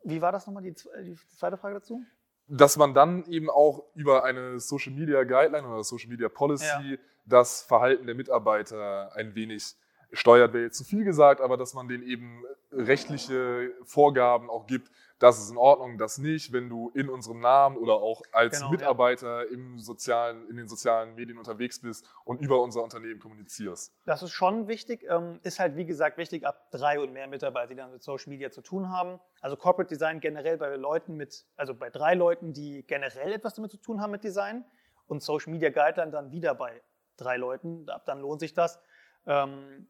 wie 0.08 0.22
war 0.22 0.32
das 0.32 0.48
nochmal, 0.48 0.64
die, 0.64 0.74
die 0.74 1.18
zweite 1.38 1.58
Frage 1.58 1.76
dazu? 1.76 2.02
Dass 2.48 2.78
man 2.78 2.94
dann 2.94 3.26
eben 3.26 3.50
auch 3.50 3.84
über 3.94 4.24
eine 4.24 4.60
Social 4.60 4.94
Media 4.94 5.24
Guideline 5.24 5.68
oder 5.68 5.84
Social 5.84 6.10
Media 6.10 6.30
Policy 6.30 6.66
ja. 6.66 6.98
das 7.26 7.62
Verhalten 7.64 8.06
der 8.06 8.16
Mitarbeiter 8.16 9.12
ein 9.16 9.36
wenig 9.36 9.76
steuert, 10.14 10.54
wäre 10.54 10.64
jetzt 10.64 10.78
zu 10.78 10.86
viel 10.86 11.04
gesagt, 11.04 11.42
aber 11.42 11.58
dass 11.58 11.74
man 11.74 11.90
denen 11.90 12.04
eben 12.04 12.44
rechtliche 12.72 13.72
Vorgaben 13.84 14.50
auch 14.50 14.68
gibt, 14.68 14.92
das 15.20 15.40
ist 15.40 15.50
in 15.50 15.58
Ordnung, 15.58 15.98
das 15.98 16.20
nicht, 16.20 16.54
wenn 16.54 16.70
du 16.70 16.92
in 16.94 17.10
unserem 17.10 17.40
Namen 17.40 17.78
oder 17.78 17.94
auch 17.94 18.22
als 18.32 18.60
genau, 18.60 18.72
Mitarbeiter 18.72 19.46
ja. 19.46 19.52
im 19.52 19.80
sozialen, 19.80 20.48
in 20.48 20.58
den 20.58 20.68
sozialen 20.68 21.16
Medien 21.16 21.40
unterwegs 21.40 21.82
bist 21.82 22.08
und 22.24 22.40
über 22.40 22.62
unser 22.62 22.84
Unternehmen 22.84 23.20
kommunizierst. 23.20 23.96
Das 24.06 24.22
ist 24.22 24.32
schon 24.32 24.68
wichtig, 24.68 25.06
ähm, 25.10 25.40
ist 25.42 25.60
halt 25.60 25.76
wie 25.76 25.86
gesagt 25.86 26.18
wichtig 26.18 26.46
ab 26.46 26.70
drei 26.72 27.00
und 27.00 27.14
mehr 27.14 27.28
Mitarbeiter, 27.28 27.68
die 27.68 27.76
dann 27.76 27.92
mit 27.92 28.04
Social 28.04 28.30
Media 28.30 28.52
zu 28.52 28.62
tun 28.62 28.90
haben. 28.90 29.20
Also 29.42 29.56
Corporate 29.56 29.90
Design 29.90 30.20
generell 30.20 30.58
bei 30.58 30.76
Leuten 30.76 31.16
mit, 31.16 31.46
also 31.56 31.74
bei 31.74 31.90
drei 31.90 32.14
Leuten, 32.14 32.54
die 32.54 32.84
generell 32.86 33.34
etwas 33.34 33.56
damit 33.56 33.72
zu 33.72 33.78
tun 33.78 34.02
haben 34.02 34.12
mit 34.12 34.24
Design 34.24 34.66
und 35.08 35.24
Social 35.24 35.52
Media 35.52 35.70
Guideline 35.70 36.12
dann 36.12 36.32
wieder 36.32 36.54
bei 36.54 36.84
drei 37.18 37.38
Leuten, 37.38 37.90
ab 37.90 38.06
dann 38.06 38.22
lohnt 38.22 38.40
sich 38.40 38.54
das. 38.54 38.80
Ähm, 39.26 39.88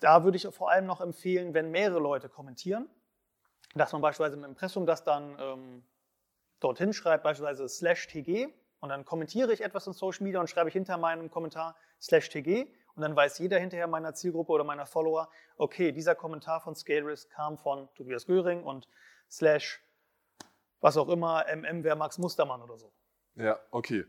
da 0.00 0.24
würde 0.24 0.36
ich 0.36 0.46
vor 0.48 0.70
allem 0.70 0.86
noch 0.86 1.00
empfehlen, 1.00 1.54
wenn 1.54 1.70
mehrere 1.70 1.98
Leute 1.98 2.28
kommentieren, 2.28 2.88
dass 3.74 3.92
man 3.92 4.00
beispielsweise 4.00 4.36
im 4.36 4.44
Impressum 4.44 4.86
das 4.86 5.04
dann 5.04 5.36
ähm, 5.40 5.84
dorthin 6.60 6.92
schreibt, 6.92 7.24
beispielsweise 7.24 7.68
slash 7.68 8.06
tg 8.06 8.48
und 8.80 8.88
dann 8.88 9.04
kommentiere 9.04 9.52
ich 9.52 9.60
etwas 9.60 9.86
in 9.86 9.92
Social 9.92 10.24
Media 10.24 10.40
und 10.40 10.48
schreibe 10.48 10.68
ich 10.68 10.72
hinter 10.72 10.96
meinem 10.96 11.30
Kommentar 11.30 11.76
slash 12.00 12.28
tg 12.28 12.72
und 12.94 13.02
dann 13.02 13.14
weiß 13.14 13.38
jeder 13.38 13.58
hinterher 13.58 13.86
meiner 13.86 14.14
Zielgruppe 14.14 14.52
oder 14.52 14.64
meiner 14.64 14.86
Follower, 14.86 15.28
okay, 15.56 15.92
dieser 15.92 16.14
Kommentar 16.14 16.60
von 16.60 16.74
ScaleRisk 16.74 17.30
kam 17.30 17.58
von 17.58 17.88
Tobias 17.94 18.26
Göring 18.26 18.62
und 18.64 18.88
slash 19.30 19.82
was 20.80 20.96
auch 20.96 21.08
immer, 21.08 21.44
MM 21.48 21.82
wäre 21.82 21.96
Max 21.96 22.18
Mustermann 22.18 22.62
oder 22.62 22.78
so. 22.78 22.92
Ja, 23.34 23.58
okay. 23.70 24.04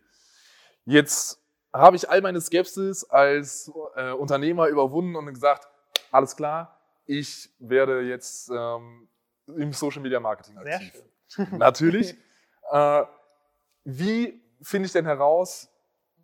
Jetzt 0.86 1.40
habe 1.74 1.96
ich 1.96 2.10
all 2.10 2.22
meine 2.22 2.42
Skepsis 2.42 3.04
als 3.04 3.72
äh, 3.96 4.12
Unternehmer 4.12 4.68
überwunden 4.68 5.16
und 5.16 5.26
gesagt, 5.34 5.68
alles 6.12 6.36
klar, 6.36 6.80
ich 7.06 7.50
werde 7.60 8.02
jetzt 8.02 8.50
ähm, 8.50 9.08
im 9.48 9.74
Social 9.74 10.02
Media 10.02 10.20
Marketing 10.20 10.58
aktiv. 10.58 11.04
Natürlich. 11.52 12.16
Äh, 12.72 13.04
wie 13.84 14.42
finde 14.62 14.86
ich 14.88 14.92
denn 14.92 15.06
heraus, 15.06 15.70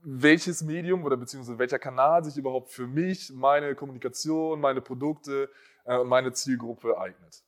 welches 0.01 0.61
Medium 0.61 1.03
oder 1.03 1.17
beziehungsweise 1.17 1.57
welcher 1.57 1.79
Kanal 1.79 2.23
sich 2.23 2.37
überhaupt 2.37 2.69
für 2.69 2.85
mich, 2.85 3.31
meine 3.33 3.73
Kommunikation, 3.73 4.59
meine 4.61 4.81
Produkte 4.81 5.49
äh, 5.85 6.03
meine 6.03 6.33
Zielgruppe 6.33 6.97
eignet? 6.99 7.43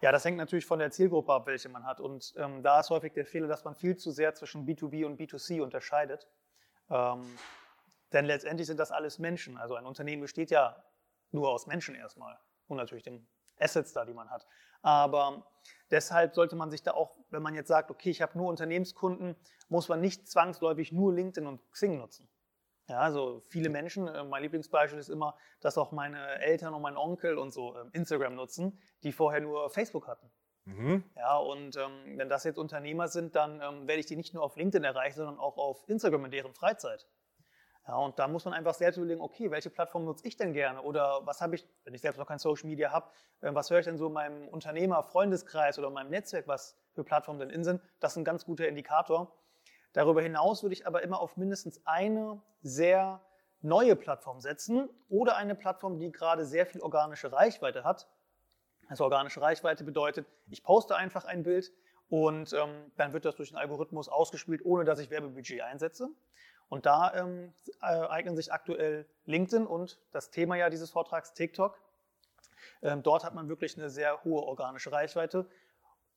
Ja, 0.00 0.12
das 0.12 0.24
hängt 0.24 0.38
natürlich 0.38 0.66
von 0.66 0.78
der 0.78 0.90
Zielgruppe 0.90 1.32
ab, 1.32 1.46
welche 1.46 1.68
man 1.68 1.84
hat. 1.84 2.00
Und 2.00 2.32
ähm, 2.36 2.62
da 2.62 2.80
ist 2.80 2.90
häufig 2.90 3.12
der 3.12 3.26
Fehler, 3.26 3.48
dass 3.48 3.64
man 3.64 3.74
viel 3.74 3.96
zu 3.96 4.10
sehr 4.10 4.34
zwischen 4.34 4.66
B2B 4.66 5.04
und 5.04 5.20
B2C 5.20 5.60
unterscheidet. 5.60 6.26
Ähm, 6.88 7.22
denn 8.12 8.24
letztendlich 8.24 8.66
sind 8.66 8.78
das 8.78 8.90
alles 8.90 9.18
Menschen. 9.18 9.58
Also 9.58 9.74
ein 9.74 9.86
Unternehmen 9.86 10.22
besteht 10.22 10.50
ja 10.50 10.82
nur 11.32 11.50
aus 11.50 11.66
Menschen 11.66 11.94
erstmal 11.94 12.38
und 12.68 12.76
natürlich 12.76 13.04
den 13.04 13.26
Assets 13.58 13.92
da, 13.92 14.04
die 14.04 14.14
man 14.14 14.30
hat. 14.30 14.46
Aber 14.82 15.46
deshalb 15.90 16.34
sollte 16.34 16.56
man 16.56 16.70
sich 16.70 16.82
da 16.82 16.92
auch, 16.92 17.16
wenn 17.30 17.42
man 17.42 17.54
jetzt 17.54 17.68
sagt, 17.68 17.90
okay, 17.90 18.10
ich 18.10 18.22
habe 18.22 18.36
nur 18.38 18.48
Unternehmenskunden, 18.48 19.36
muss 19.68 19.88
man 19.88 20.00
nicht 20.00 20.28
zwangsläufig 20.28 20.92
nur 20.92 21.12
LinkedIn 21.12 21.46
und 21.46 21.60
Xing 21.70 21.98
nutzen. 21.98 22.28
Ja, 22.88 22.98
also 22.98 23.44
viele 23.46 23.68
Menschen, 23.68 24.08
äh, 24.08 24.24
mein 24.24 24.42
Lieblingsbeispiel 24.42 24.98
ist 24.98 25.10
immer, 25.10 25.36
dass 25.60 25.78
auch 25.78 25.92
meine 25.92 26.40
Eltern 26.40 26.74
und 26.74 26.82
mein 26.82 26.96
Onkel 26.96 27.38
und 27.38 27.52
so 27.52 27.76
äh, 27.76 27.84
Instagram 27.92 28.34
nutzen, 28.34 28.80
die 29.04 29.12
vorher 29.12 29.40
nur 29.40 29.70
Facebook 29.70 30.08
hatten. 30.08 30.28
Mhm. 30.64 31.04
Ja, 31.16 31.36
und 31.36 31.76
ähm, 31.76 32.18
wenn 32.18 32.28
das 32.28 32.42
jetzt 32.42 32.58
Unternehmer 32.58 33.06
sind, 33.06 33.36
dann 33.36 33.60
ähm, 33.62 33.86
werde 33.86 34.00
ich 34.00 34.06
die 34.06 34.16
nicht 34.16 34.34
nur 34.34 34.42
auf 34.42 34.56
LinkedIn 34.56 34.82
erreichen, 34.82 35.16
sondern 35.16 35.38
auch 35.38 35.56
auf 35.56 35.88
Instagram 35.88 36.24
in 36.24 36.30
deren 36.32 36.52
Freizeit. 36.52 37.06
Ja, 37.90 37.96
und 37.96 38.20
da 38.20 38.28
muss 38.28 38.44
man 38.44 38.54
einfach 38.54 38.74
selbst 38.74 38.98
überlegen, 38.98 39.20
okay, 39.20 39.50
welche 39.50 39.68
Plattform 39.68 40.04
nutze 40.04 40.24
ich 40.24 40.36
denn 40.36 40.52
gerne? 40.52 40.80
Oder 40.80 41.26
was 41.26 41.40
habe 41.40 41.56
ich, 41.56 41.66
wenn 41.82 41.92
ich 41.92 42.00
selbst 42.00 42.18
noch 42.18 42.26
kein 42.28 42.38
Social 42.38 42.68
Media 42.68 42.92
habe, 42.92 43.10
äh, 43.40 43.52
was 43.52 43.68
höre 43.68 43.80
ich 43.80 43.84
denn 43.84 43.98
so 43.98 44.06
in 44.06 44.12
meinem 44.12 44.46
Unternehmer, 44.46 45.02
Freundeskreis 45.02 45.76
oder 45.76 45.88
in 45.88 45.94
meinem 45.94 46.10
Netzwerk, 46.10 46.46
was 46.46 46.78
für 46.92 47.02
Plattformen 47.02 47.40
denn 47.40 47.50
in 47.50 47.64
sind? 47.64 47.82
Das 47.98 48.12
ist 48.12 48.18
ein 48.18 48.24
ganz 48.24 48.44
guter 48.44 48.68
Indikator. 48.68 49.36
Darüber 49.92 50.22
hinaus 50.22 50.62
würde 50.62 50.74
ich 50.74 50.86
aber 50.86 51.02
immer 51.02 51.18
auf 51.18 51.36
mindestens 51.36 51.84
eine 51.84 52.40
sehr 52.62 53.22
neue 53.60 53.96
Plattform 53.96 54.40
setzen 54.40 54.88
oder 55.08 55.36
eine 55.36 55.56
Plattform, 55.56 55.98
die 55.98 56.12
gerade 56.12 56.46
sehr 56.46 56.66
viel 56.66 56.82
organische 56.82 57.32
Reichweite 57.32 57.82
hat. 57.82 58.06
Also 58.86 59.02
organische 59.02 59.42
Reichweite 59.42 59.82
bedeutet, 59.82 60.28
ich 60.48 60.62
poste 60.62 60.94
einfach 60.94 61.24
ein 61.24 61.42
Bild 61.42 61.72
und 62.08 62.52
ähm, 62.52 62.92
dann 62.96 63.12
wird 63.12 63.24
das 63.24 63.34
durch 63.34 63.48
den 63.48 63.58
Algorithmus 63.58 64.08
ausgespielt, 64.08 64.64
ohne 64.64 64.84
dass 64.84 65.00
ich 65.00 65.10
Werbebudget 65.10 65.62
einsetze. 65.62 66.10
Und 66.70 66.86
da 66.86 67.12
ähm, 67.14 67.52
äh, 67.82 67.86
eignen 67.86 68.36
sich 68.36 68.52
aktuell 68.52 69.04
LinkedIn 69.26 69.66
und 69.66 69.98
das 70.12 70.30
Thema 70.30 70.56
ja 70.56 70.70
dieses 70.70 70.90
Vortrags 70.90 71.34
TikTok. 71.34 71.76
Ähm, 72.80 73.02
dort 73.02 73.24
hat 73.24 73.34
man 73.34 73.48
wirklich 73.48 73.76
eine 73.76 73.90
sehr 73.90 74.22
hohe 74.24 74.42
organische 74.42 74.92
Reichweite. 74.92 75.46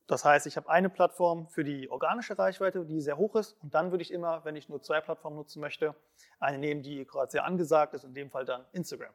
Das 0.06 0.24
heißt, 0.24 0.46
ich 0.46 0.56
habe 0.56 0.68
eine 0.70 0.90
Plattform 0.90 1.48
für 1.48 1.64
die 1.64 1.90
organische 1.90 2.38
Reichweite, 2.38 2.84
die 2.84 3.00
sehr 3.00 3.16
hoch 3.16 3.34
ist. 3.34 3.56
Und 3.62 3.74
dann 3.74 3.90
würde 3.90 4.02
ich 4.02 4.12
immer, 4.12 4.44
wenn 4.44 4.54
ich 4.54 4.68
nur 4.68 4.80
zwei 4.80 5.00
Plattformen 5.00 5.36
nutzen 5.36 5.60
möchte, 5.60 5.96
eine 6.38 6.58
nehmen, 6.58 6.82
die 6.82 7.04
gerade 7.04 7.32
sehr 7.32 7.44
angesagt 7.44 7.94
ist, 7.94 8.04
in 8.04 8.14
dem 8.14 8.30
Fall 8.30 8.44
dann 8.44 8.64
Instagram. 8.72 9.12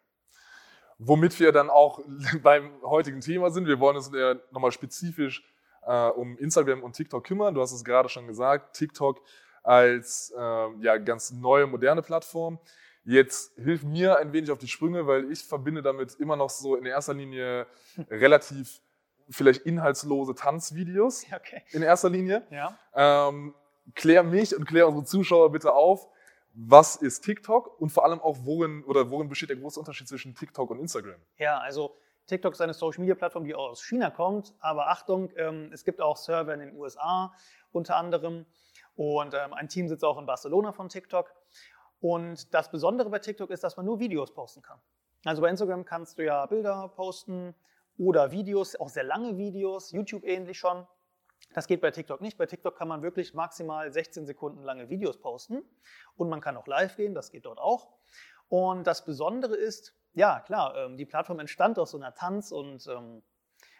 Womit 0.97 1.39
wir 1.39 1.53
dann 1.53 1.69
auch 1.69 2.01
beim 2.43 2.81
heutigen 2.81 3.21
Thema 3.21 3.49
sind. 3.49 3.65
Wir 3.65 3.79
wollen 3.79 3.95
uns 3.95 4.11
ja 4.13 4.35
nochmal 4.51 4.73
spezifisch 4.73 5.41
äh, 5.83 6.09
um 6.09 6.37
Instagram 6.37 6.83
und 6.83 6.97
TikTok 6.97 7.23
kümmern. 7.23 7.53
Du 7.53 7.61
hast 7.61 7.71
es 7.71 7.85
gerade 7.85 8.09
schon 8.09 8.27
gesagt, 8.27 8.75
TikTok 8.75 9.21
als 9.69 10.33
äh, 10.35 10.67
ja, 10.81 10.97
ganz 10.97 11.29
neue, 11.29 11.67
moderne 11.67 12.01
Plattform. 12.01 12.57
Jetzt 13.03 13.55
hilf 13.55 13.83
mir 13.83 14.17
ein 14.17 14.33
wenig 14.33 14.49
auf 14.49 14.57
die 14.57 14.67
Sprünge, 14.67 15.05
weil 15.05 15.31
ich 15.31 15.43
verbinde 15.43 15.83
damit 15.83 16.15
immer 16.15 16.35
noch 16.35 16.49
so 16.49 16.75
in 16.75 16.87
erster 16.87 17.13
Linie 17.13 17.67
relativ 18.09 18.81
vielleicht 19.29 19.67
inhaltslose 19.67 20.33
Tanzvideos 20.33 21.23
okay. 21.35 21.61
in 21.69 21.83
erster 21.83 22.09
Linie. 22.09 22.47
Ja. 22.49 22.79
Ähm, 22.95 23.53
klär 23.93 24.23
mich 24.23 24.55
und 24.55 24.65
klär 24.65 24.87
unsere 24.87 25.05
Zuschauer 25.05 25.51
bitte 25.51 25.71
auf, 25.71 26.07
was 26.55 26.95
ist 26.95 27.21
TikTok 27.21 27.79
und 27.79 27.91
vor 27.91 28.05
allem 28.05 28.19
auch, 28.21 28.37
worin, 28.41 28.83
oder 28.85 29.11
worin 29.11 29.29
besteht 29.29 29.49
der 29.49 29.57
große 29.57 29.79
Unterschied 29.79 30.07
zwischen 30.07 30.33
TikTok 30.33 30.71
und 30.71 30.79
Instagram? 30.79 31.21
Ja, 31.37 31.59
also 31.59 31.95
TikTok 32.25 32.53
ist 32.53 32.61
eine 32.61 32.73
Social-Media-Plattform, 32.73 33.43
die 33.43 33.53
aus 33.53 33.83
China 33.83 34.09
kommt, 34.09 34.55
aber 34.61 34.89
Achtung, 34.89 35.29
ähm, 35.35 35.69
es 35.71 35.85
gibt 35.85 36.01
auch 36.01 36.17
Server 36.17 36.55
in 36.55 36.59
den 36.59 36.75
USA 36.75 37.31
unter 37.71 37.97
anderem 37.97 38.47
und 38.99 39.33
ähm, 39.33 39.53
ein 39.53 39.69
Team 39.69 39.87
sitzt 39.87 40.03
auch 40.03 40.17
in 40.17 40.25
Barcelona 40.25 40.73
von 40.73 40.89
TikTok. 40.89 41.33
Und 42.01 42.53
das 42.53 42.69
Besondere 42.69 43.09
bei 43.09 43.19
TikTok 43.19 43.49
ist, 43.49 43.63
dass 43.63 43.77
man 43.77 43.85
nur 43.85 43.99
Videos 43.99 44.33
posten 44.33 44.61
kann. 44.61 44.81
Also 45.23 45.41
bei 45.41 45.49
Instagram 45.49 45.85
kannst 45.85 46.17
du 46.17 46.25
ja 46.25 46.45
Bilder 46.45 46.89
posten, 46.89 47.55
oder 47.99 48.31
Videos, 48.31 48.75
auch 48.77 48.89
sehr 48.89 49.03
lange 49.03 49.37
Videos, 49.37 49.91
YouTube 49.91 50.23
ähnlich 50.23 50.57
schon. 50.57 50.87
Das 51.53 51.67
geht 51.67 51.81
bei 51.81 51.91
TikTok 51.91 52.19
nicht. 52.21 52.35
Bei 52.37 52.47
TikTok 52.47 52.77
kann 52.77 52.87
man 52.87 53.01
wirklich 53.01 53.33
maximal 53.33 53.91
16 53.91 54.25
Sekunden 54.25 54.63
lange 54.63 54.89
Videos 54.89 55.19
posten 55.19 55.63
und 56.15 56.29
man 56.29 56.39
kann 56.39 56.55
auch 56.55 56.65
live 56.65 56.95
gehen, 56.95 57.13
das 57.13 57.29
geht 57.31 57.45
dort 57.45 57.59
auch. 57.59 57.89
Und 58.47 58.87
das 58.87 59.03
Besondere 59.05 59.55
ist, 59.55 59.93
ja 60.13 60.39
klar, 60.39 60.75
ähm, 60.77 60.97
die 60.97 61.05
Plattform 61.05 61.39
entstand 61.39 61.77
aus 61.77 61.91
so 61.91 61.97
einer 61.97 62.15
Tanz- 62.15 62.51
und 62.51 62.87
ähm, 62.87 63.21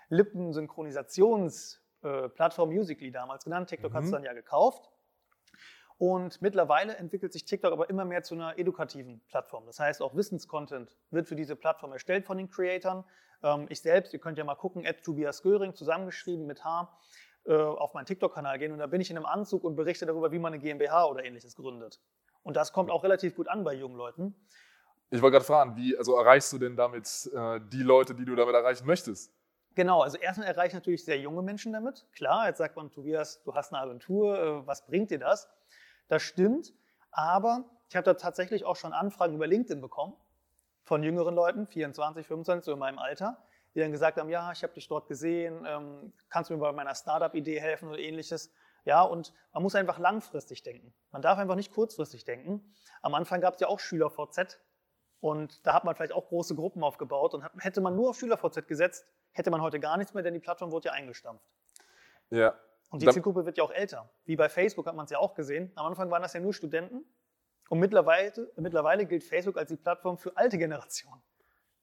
Lippensynchronisations-Plattform 0.10 2.72
äh, 2.72 2.76
Musically 2.76 3.12
damals 3.12 3.46
genannt. 3.46 3.70
TikTok 3.70 3.92
mhm. 3.92 3.96
hat 3.96 4.04
es 4.04 4.12
dann 4.12 4.24
ja 4.24 4.34
gekauft. 4.34 4.90
Und 6.00 6.42
mittlerweile 6.42 6.96
entwickelt 6.96 7.34
sich 7.34 7.44
TikTok 7.44 7.74
aber 7.74 7.90
immer 7.90 8.06
mehr 8.06 8.24
zu 8.24 8.34
einer 8.34 8.58
edukativen 8.58 9.20
Plattform. 9.28 9.66
Das 9.66 9.82
heißt, 9.82 10.02
auch 10.02 10.16
Wissenscontent 10.16 10.96
wird 11.12 11.28
für 11.28 11.36
diese 11.36 11.58
Plattform 11.58 11.92
erstellt 11.92 12.26
von 12.26 12.38
den 12.38 12.50
Creatoren. 12.50 13.04
Ähm, 13.44 13.68
ich 13.70 13.82
selbst, 13.82 14.14
ihr 14.14 14.20
könnt 14.20 14.38
ja 14.38 14.46
mal 14.46 14.56
gucken, 14.56 14.88
Tobias 15.04 15.44
Göring, 15.44 15.76
zusammengeschrieben 15.76 16.48
mit 16.48 16.64
H, 16.64 16.90
äh, 17.46 17.54
auf 17.54 17.94
meinen 17.94 18.06
TikTok-Kanal 18.06 18.60
gehen 18.60 18.72
und 18.72 18.80
da 18.80 18.88
bin 18.88 19.02
ich 19.02 19.12
in 19.12 19.18
einem 19.18 19.26
Anzug 19.26 19.66
und 19.66 19.76
berichte 19.76 20.06
darüber, 20.06 20.32
wie 20.32 20.40
man 20.40 20.54
eine 20.54 20.62
GmbH 20.62 21.06
oder 21.06 21.26
ähnliches 21.26 21.58
gründet. 21.58 22.00
Und 22.44 22.56
das 22.56 22.72
kommt 22.72 22.90
auch 22.92 23.04
relativ 23.04 23.36
gut 23.36 23.50
an 23.50 23.66
bei 23.66 23.74
jungen 23.74 23.98
Leuten. 23.98 24.34
Ich 25.10 25.22
wollte 25.22 25.34
gerade 25.34 25.46
fragen, 25.46 25.76
wie 25.76 25.98
also 25.98 26.16
erreichst 26.16 26.54
du 26.54 26.60
denn 26.60 26.78
damit 26.78 27.30
äh, 27.36 27.60
die 27.74 27.84
Leute, 27.84 28.16
die 28.16 28.24
du 28.24 28.36
damit 28.36 28.56
erreichen 28.56 28.88
möchtest? 28.88 29.34
Genau, 29.76 30.02
also 30.02 30.18
erstmal 30.18 30.48
erreiche 30.48 30.70
ich 30.70 30.74
natürlich 30.76 31.04
sehr 31.04 31.20
junge 31.20 31.42
Menschen 31.42 31.74
damit. 31.74 32.06
Klar, 32.14 32.48
jetzt 32.48 32.60
sagt 32.60 32.78
man, 32.78 32.90
Tobias, 32.90 33.44
du 33.44 33.54
hast 33.54 33.74
eine 33.74 33.82
Agentur, 33.82 34.40
äh, 34.40 34.68
was 34.68 34.86
bringt 34.86 35.12
dir 35.12 35.20
das? 35.20 35.50
Das 36.10 36.24
stimmt, 36.24 36.74
aber 37.12 37.64
ich 37.88 37.96
habe 37.96 38.04
da 38.04 38.16
tatsächlich 38.16 38.66
auch 38.66 38.76
schon 38.76 38.94
Anfragen 38.94 39.36
über 39.36 39.48
LinkedIn 39.48 39.80
bekommen 39.80 40.16
von 40.84 41.04
jüngeren 41.04 41.36
Leuten, 41.36 41.68
24, 41.68 42.26
25, 42.26 42.66
so 42.66 42.74
in 42.74 42.80
meinem 42.80 43.00
Alter, 43.00 43.38
die 43.76 43.80
dann 43.80 43.92
gesagt 43.92 44.18
haben, 44.18 44.30
ja, 44.30 44.52
ich 44.52 44.64
habe 44.64 44.74
dich 44.74 44.88
dort 44.88 45.08
gesehen, 45.08 45.66
ähm, 45.68 46.12
kannst 46.30 46.50
du 46.50 46.56
mir 46.56 46.60
bei 46.60 46.72
meiner 46.72 46.96
Startup-Idee 46.96 47.62
helfen 47.62 47.90
oder 47.90 48.00
ähnliches. 48.00 48.52
Ja, 48.86 49.04
und 49.04 49.34
man 49.54 49.62
muss 49.62 49.76
einfach 49.76 50.00
langfristig 50.00 50.64
denken. 50.64 50.94
Man 51.12 51.22
darf 51.22 51.38
einfach 51.38 51.56
nicht 51.56 51.72
kurzfristig 51.72 52.26
denken. 52.26 52.74
Am 53.04 53.14
Anfang 53.14 53.40
gab 53.40 53.54
es 53.54 53.60
ja 53.60 53.68
auch 53.68 53.80
SchülerVZ 53.80 54.60
und 55.20 55.66
da 55.68 55.74
hat 55.74 55.84
man 55.84 55.96
vielleicht 55.96 56.14
auch 56.14 56.28
große 56.28 56.56
Gruppen 56.56 56.84
aufgebaut 56.84 57.36
und 57.36 57.44
hätte 57.60 57.82
man 57.82 57.96
nur 57.96 58.10
auf 58.10 58.18
SchülerVZ 58.18 58.68
gesetzt, 58.68 59.06
hätte 59.32 59.52
man 59.52 59.62
heute 59.62 59.80
gar 59.80 59.98
nichts 59.98 60.16
mehr, 60.16 60.24
denn 60.24 60.34
die 60.34 60.40
Plattform 60.40 60.72
wurde 60.72 60.88
ja 60.88 60.94
eingestampft. 60.94 61.46
Ja. 62.32 62.56
Und 62.90 63.02
die 63.02 63.08
Zielgruppe 63.08 63.46
wird 63.46 63.58
ja 63.58 63.64
auch 63.64 63.72
älter. 63.72 64.10
Wie 64.26 64.36
bei 64.36 64.50
Facebook 64.50 64.88
hat 64.88 64.96
man 64.96 65.06
es 65.06 65.12
ja 65.12 65.20
auch 65.20 65.36
gesehen. 65.36 65.72
Am 65.76 65.86
Anfang 65.86 66.10
waren 66.10 66.22
das 66.22 66.34
ja 66.34 66.40
nur 66.40 66.54
Studenten 66.54 67.06
und 67.70 67.80
mittlerweile, 67.80 68.52
mittlerweile 68.56 69.06
gilt 69.06 69.24
Facebook 69.24 69.58
als 69.58 69.70
die 69.70 69.78
Plattform 69.78 70.18
für 70.18 70.36
alte 70.36 70.58
Generationen. 70.58 71.22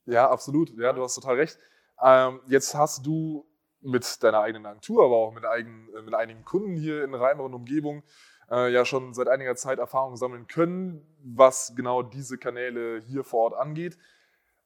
Ja, 0.05 0.29
absolut. 0.29 0.71
Ja, 0.77 0.93
du 0.93 1.03
hast 1.03 1.15
total 1.15 1.37
recht. 1.37 1.59
Ähm, 2.03 2.41
jetzt 2.47 2.75
hast 2.75 3.07
du 3.07 3.47
mit 3.81 4.23
deiner 4.23 4.41
eigenen 4.41 4.67
Agentur, 4.67 5.05
aber 5.05 5.17
auch 5.17 5.33
mit, 5.33 5.45
eigen, 5.45 5.89
mit 6.05 6.15
einigen 6.15 6.45
Kunden 6.45 6.75
hier 6.75 7.05
in 7.05 7.15
Rheinbach 7.15 7.45
und 7.45 7.55
Umgebung 7.55 8.03
äh, 8.51 8.73
ja 8.73 8.85
schon 8.85 9.15
seit 9.15 9.29
einiger 9.29 9.55
Zeit 9.57 9.79
Erfahrung 9.79 10.17
sammeln 10.17 10.47
können, 10.47 11.07
was 11.23 11.75
genau 11.77 12.03
diese 12.03 12.39
Kanäle 12.39 13.01
hier 13.01 13.25
vor 13.25 13.53
Ort 13.53 13.55
angeht. 13.55 13.97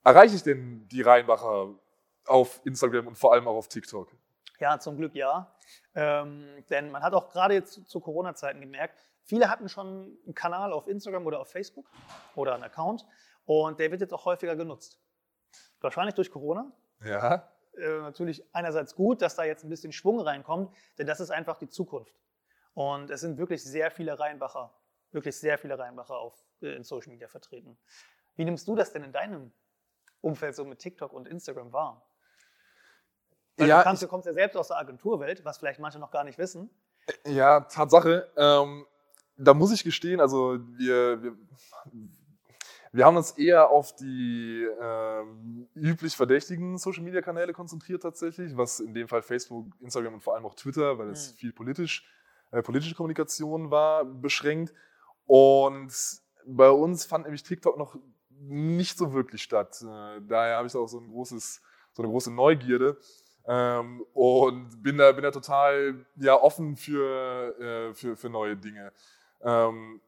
Erreiche 0.04 0.36
ich 0.36 0.42
denn 0.42 0.88
die 0.88 1.02
Rheinbacher 1.02 1.74
auf 2.26 2.60
Instagram 2.64 3.08
und 3.08 3.18
vor 3.18 3.32
allem 3.32 3.46
auch 3.46 3.56
auf 3.56 3.68
TikTok? 3.68 4.08
Ja, 4.60 4.78
zum 4.78 4.96
Glück 4.96 5.14
ja. 5.14 5.54
Ähm, 5.94 6.64
denn 6.70 6.90
man 6.90 7.02
hat 7.02 7.14
auch 7.14 7.30
gerade 7.30 7.54
jetzt 7.54 7.72
zu, 7.72 7.84
zu 7.84 8.00
Corona-Zeiten 8.00 8.60
gemerkt, 8.60 8.94
Viele 9.30 9.48
hatten 9.48 9.68
schon 9.68 10.18
einen 10.24 10.34
Kanal 10.34 10.72
auf 10.72 10.88
Instagram 10.88 11.24
oder 11.24 11.38
auf 11.38 11.48
Facebook 11.48 11.88
oder 12.34 12.54
einen 12.54 12.64
Account 12.64 13.06
und 13.44 13.78
der 13.78 13.90
wird 13.92 14.00
jetzt 14.00 14.12
auch 14.12 14.24
häufiger 14.24 14.56
genutzt. 14.56 15.00
Wahrscheinlich 15.80 16.16
durch 16.16 16.32
Corona. 16.32 16.72
Ja. 17.04 17.48
Äh, 17.74 18.00
natürlich 18.00 18.44
einerseits 18.52 18.96
gut, 18.96 19.22
dass 19.22 19.36
da 19.36 19.44
jetzt 19.44 19.62
ein 19.62 19.70
bisschen 19.70 19.92
Schwung 19.92 20.18
reinkommt, 20.18 20.74
denn 20.98 21.06
das 21.06 21.20
ist 21.20 21.30
einfach 21.30 21.58
die 21.58 21.68
Zukunft. 21.68 22.20
Und 22.74 23.08
es 23.10 23.20
sind 23.20 23.38
wirklich 23.38 23.62
sehr 23.62 23.92
viele 23.92 24.18
Rheinbacher, 24.18 24.74
wirklich 25.12 25.38
sehr 25.38 25.58
viele 25.58 25.78
Rheinbacher 25.78 26.18
auf, 26.18 26.44
äh, 26.60 26.74
in 26.74 26.82
Social 26.82 27.12
Media 27.12 27.28
vertreten. 27.28 27.78
Wie 28.34 28.44
nimmst 28.44 28.66
du 28.66 28.74
das 28.74 28.92
denn 28.92 29.04
in 29.04 29.12
deinem 29.12 29.52
Umfeld 30.22 30.56
so 30.56 30.64
mit 30.64 30.80
TikTok 30.80 31.12
und 31.12 31.28
Instagram 31.28 31.72
wahr? 31.72 32.09
Weil 33.60 33.68
ja, 33.68 33.78
du, 33.78 33.84
kannst, 33.84 34.02
du 34.02 34.08
kommst 34.08 34.26
ja 34.26 34.32
selbst 34.32 34.56
aus 34.56 34.68
der 34.68 34.78
Agenturwelt, 34.78 35.44
was 35.44 35.58
vielleicht 35.58 35.80
manche 35.80 35.98
noch 35.98 36.10
gar 36.10 36.24
nicht 36.24 36.38
wissen. 36.38 36.70
Ja, 37.26 37.60
Tatsache. 37.60 38.28
Ähm, 38.36 38.86
da 39.36 39.54
muss 39.54 39.72
ich 39.72 39.84
gestehen, 39.84 40.20
also 40.20 40.58
wir, 40.76 41.22
wir, 41.22 41.36
wir 42.92 43.04
haben 43.04 43.16
uns 43.16 43.32
eher 43.32 43.70
auf 43.70 43.94
die 43.94 44.66
ähm, 44.80 45.68
üblich 45.74 46.16
verdächtigen 46.16 46.76
Social-Media-Kanäle 46.78 47.52
konzentriert 47.52 48.02
tatsächlich, 48.02 48.56
was 48.56 48.80
in 48.80 48.92
dem 48.94 49.08
Fall 49.08 49.22
Facebook, 49.22 49.66
Instagram 49.80 50.14
und 50.14 50.20
vor 50.20 50.34
allem 50.34 50.44
auch 50.44 50.54
Twitter, 50.54 50.98
weil 50.98 51.10
es 51.10 51.32
mhm. 51.32 51.36
viel 51.36 51.52
politisch 51.52 52.04
äh, 52.50 52.62
politische 52.62 52.94
Kommunikation 52.94 53.70
war, 53.70 54.04
beschränkt. 54.04 54.74
Und 55.26 55.92
bei 56.46 56.70
uns 56.70 57.04
fand 57.04 57.24
nämlich 57.24 57.42
TikTok 57.42 57.78
noch 57.78 57.96
nicht 58.28 58.98
so 58.98 59.12
wirklich 59.12 59.42
statt. 59.42 59.80
Äh, 59.82 60.20
daher 60.22 60.56
habe 60.56 60.66
ich 60.66 60.74
auch 60.74 60.86
so, 60.86 60.98
ein 60.98 61.08
großes, 61.08 61.62
so 61.92 62.02
eine 62.02 62.10
große 62.10 62.32
Neugierde. 62.32 62.98
Ähm, 63.50 64.06
und 64.14 64.80
bin 64.80 64.96
da, 64.96 65.10
bin 65.10 65.24
da 65.24 65.32
total 65.32 66.06
ja, 66.14 66.40
offen 66.40 66.76
für, 66.76 67.58
äh, 67.58 67.94
für, 67.94 68.16
für 68.16 68.30
neue 68.30 68.56
Dinge. 68.56 68.92
Ähm, 69.42 70.00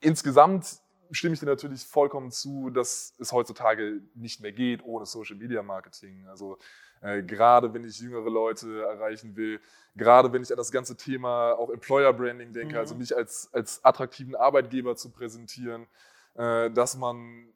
insgesamt 0.00 0.78
stimme 1.10 1.32
ich 1.32 1.40
dir 1.40 1.46
natürlich 1.46 1.86
vollkommen 1.86 2.30
zu, 2.30 2.68
dass 2.68 3.14
es 3.18 3.32
heutzutage 3.32 4.02
nicht 4.14 4.42
mehr 4.42 4.52
geht 4.52 4.84
ohne 4.84 5.06
Social 5.06 5.36
Media 5.36 5.62
Marketing. 5.62 6.26
Also 6.28 6.58
äh, 7.00 7.22
gerade 7.22 7.72
wenn 7.72 7.84
ich 7.84 7.98
jüngere 7.98 8.28
Leute 8.28 8.82
erreichen 8.82 9.34
will, 9.34 9.58
gerade 9.94 10.30
wenn 10.34 10.42
ich 10.42 10.50
an 10.50 10.58
das 10.58 10.70
ganze 10.70 10.98
Thema 10.98 11.52
auch 11.52 11.70
Employer 11.70 12.12
Branding 12.12 12.52
denke, 12.52 12.74
mhm. 12.74 12.80
also 12.80 12.94
mich 12.94 13.16
als, 13.16 13.48
als 13.54 13.82
attraktiven 13.82 14.34
Arbeitgeber 14.34 14.96
zu 14.96 15.10
präsentieren, 15.10 15.86
äh, 16.34 16.70
dass 16.70 16.94
man 16.94 17.48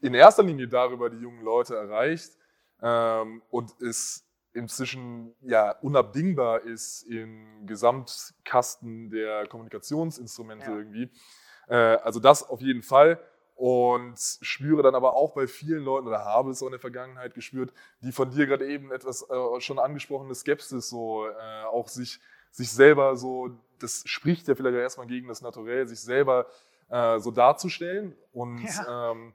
in 0.00 0.14
erster 0.14 0.42
Linie 0.42 0.68
darüber 0.68 1.10
die 1.10 1.18
jungen 1.18 1.42
Leute 1.42 1.76
erreicht 1.76 2.38
ähm, 2.82 3.42
und 3.50 3.80
es 3.80 4.26
inzwischen 4.52 5.34
ja 5.40 5.72
unabdingbar 5.80 6.60
ist 6.62 7.04
im 7.04 7.66
Gesamtkasten 7.66 9.10
der 9.10 9.46
Kommunikationsinstrumente 9.46 10.66
ja. 10.66 10.76
irgendwie. 10.76 11.10
Äh, 11.68 11.74
also 11.76 12.20
das 12.20 12.48
auf 12.48 12.60
jeden 12.60 12.82
Fall 12.82 13.18
und 13.54 14.18
spüre 14.40 14.82
dann 14.82 14.94
aber 14.94 15.14
auch 15.14 15.34
bei 15.34 15.46
vielen 15.46 15.84
Leuten 15.84 16.08
oder 16.08 16.24
habe 16.24 16.50
es 16.50 16.62
auch 16.62 16.66
in 16.66 16.72
der 16.72 16.80
Vergangenheit 16.80 17.34
gespürt, 17.34 17.72
die 18.02 18.12
von 18.12 18.30
dir 18.30 18.46
gerade 18.46 18.66
eben 18.66 18.92
etwas 18.92 19.26
äh, 19.30 19.60
schon 19.60 19.78
angesprochene 19.78 20.34
Skepsis 20.34 20.88
so 20.88 21.26
äh, 21.28 21.64
auch 21.64 21.88
sich 21.88 22.20
sich 22.52 22.70
selber 22.70 23.16
so, 23.16 23.50
das 23.78 24.02
spricht 24.04 24.46
ja 24.46 24.54
vielleicht 24.54 24.76
erstmal 24.76 25.06
gegen 25.06 25.26
das 25.26 25.40
Naturell, 25.40 25.88
sich 25.88 26.00
selber 26.00 26.46
äh, 26.90 27.18
so 27.18 27.30
darzustellen 27.30 28.14
und 28.32 28.62
ja. 28.62 29.12
ähm, 29.12 29.34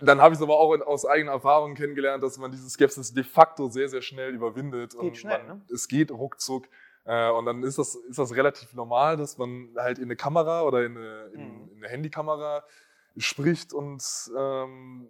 dann 0.00 0.20
habe 0.20 0.34
ich 0.34 0.38
es 0.38 0.42
aber 0.42 0.58
auch 0.58 0.78
aus 0.86 1.04
eigener 1.04 1.32
Erfahrung 1.32 1.74
kennengelernt, 1.74 2.22
dass 2.22 2.38
man 2.38 2.50
diese 2.50 2.68
Skepsis 2.70 3.12
de 3.12 3.24
facto 3.24 3.68
sehr, 3.68 3.88
sehr 3.88 4.02
schnell 4.02 4.32
überwindet. 4.32 4.92
Geht 4.92 5.00
und 5.00 5.16
schnell, 5.16 5.44
man, 5.44 5.58
ne? 5.58 5.64
Es 5.72 5.88
geht 5.88 6.10
ruckzuck. 6.10 6.68
Äh, 7.04 7.30
und 7.30 7.46
dann 7.46 7.62
ist 7.62 7.78
das, 7.78 7.94
ist 7.94 8.18
das 8.18 8.34
relativ 8.34 8.74
normal, 8.74 9.16
dass 9.16 9.38
man 9.38 9.70
halt 9.76 9.98
in 9.98 10.04
eine 10.04 10.16
Kamera 10.16 10.62
oder 10.62 10.84
in 10.84 10.96
eine, 10.96 11.30
in, 11.34 11.40
mhm. 11.40 11.70
in 11.72 11.76
eine 11.78 11.88
Handykamera 11.88 12.64
spricht 13.16 13.72
und 13.72 14.02
ähm, 14.36 15.08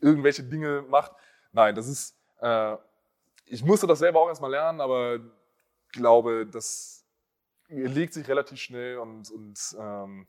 irgendwelche 0.00 0.44
Dinge 0.44 0.84
macht. 0.88 1.12
Nein, 1.52 1.74
das 1.74 1.88
ist, 1.88 2.16
äh, 2.40 2.76
ich 3.46 3.64
musste 3.64 3.86
das 3.86 3.98
selber 3.98 4.20
auch 4.20 4.28
erstmal 4.28 4.50
lernen, 4.50 4.80
aber 4.80 5.18
glaube, 5.92 6.46
das 6.46 7.04
legt 7.68 8.12
sich 8.12 8.28
relativ 8.28 8.60
schnell 8.60 8.98
und, 8.98 9.30
und 9.30 9.58
ähm, 9.78 10.26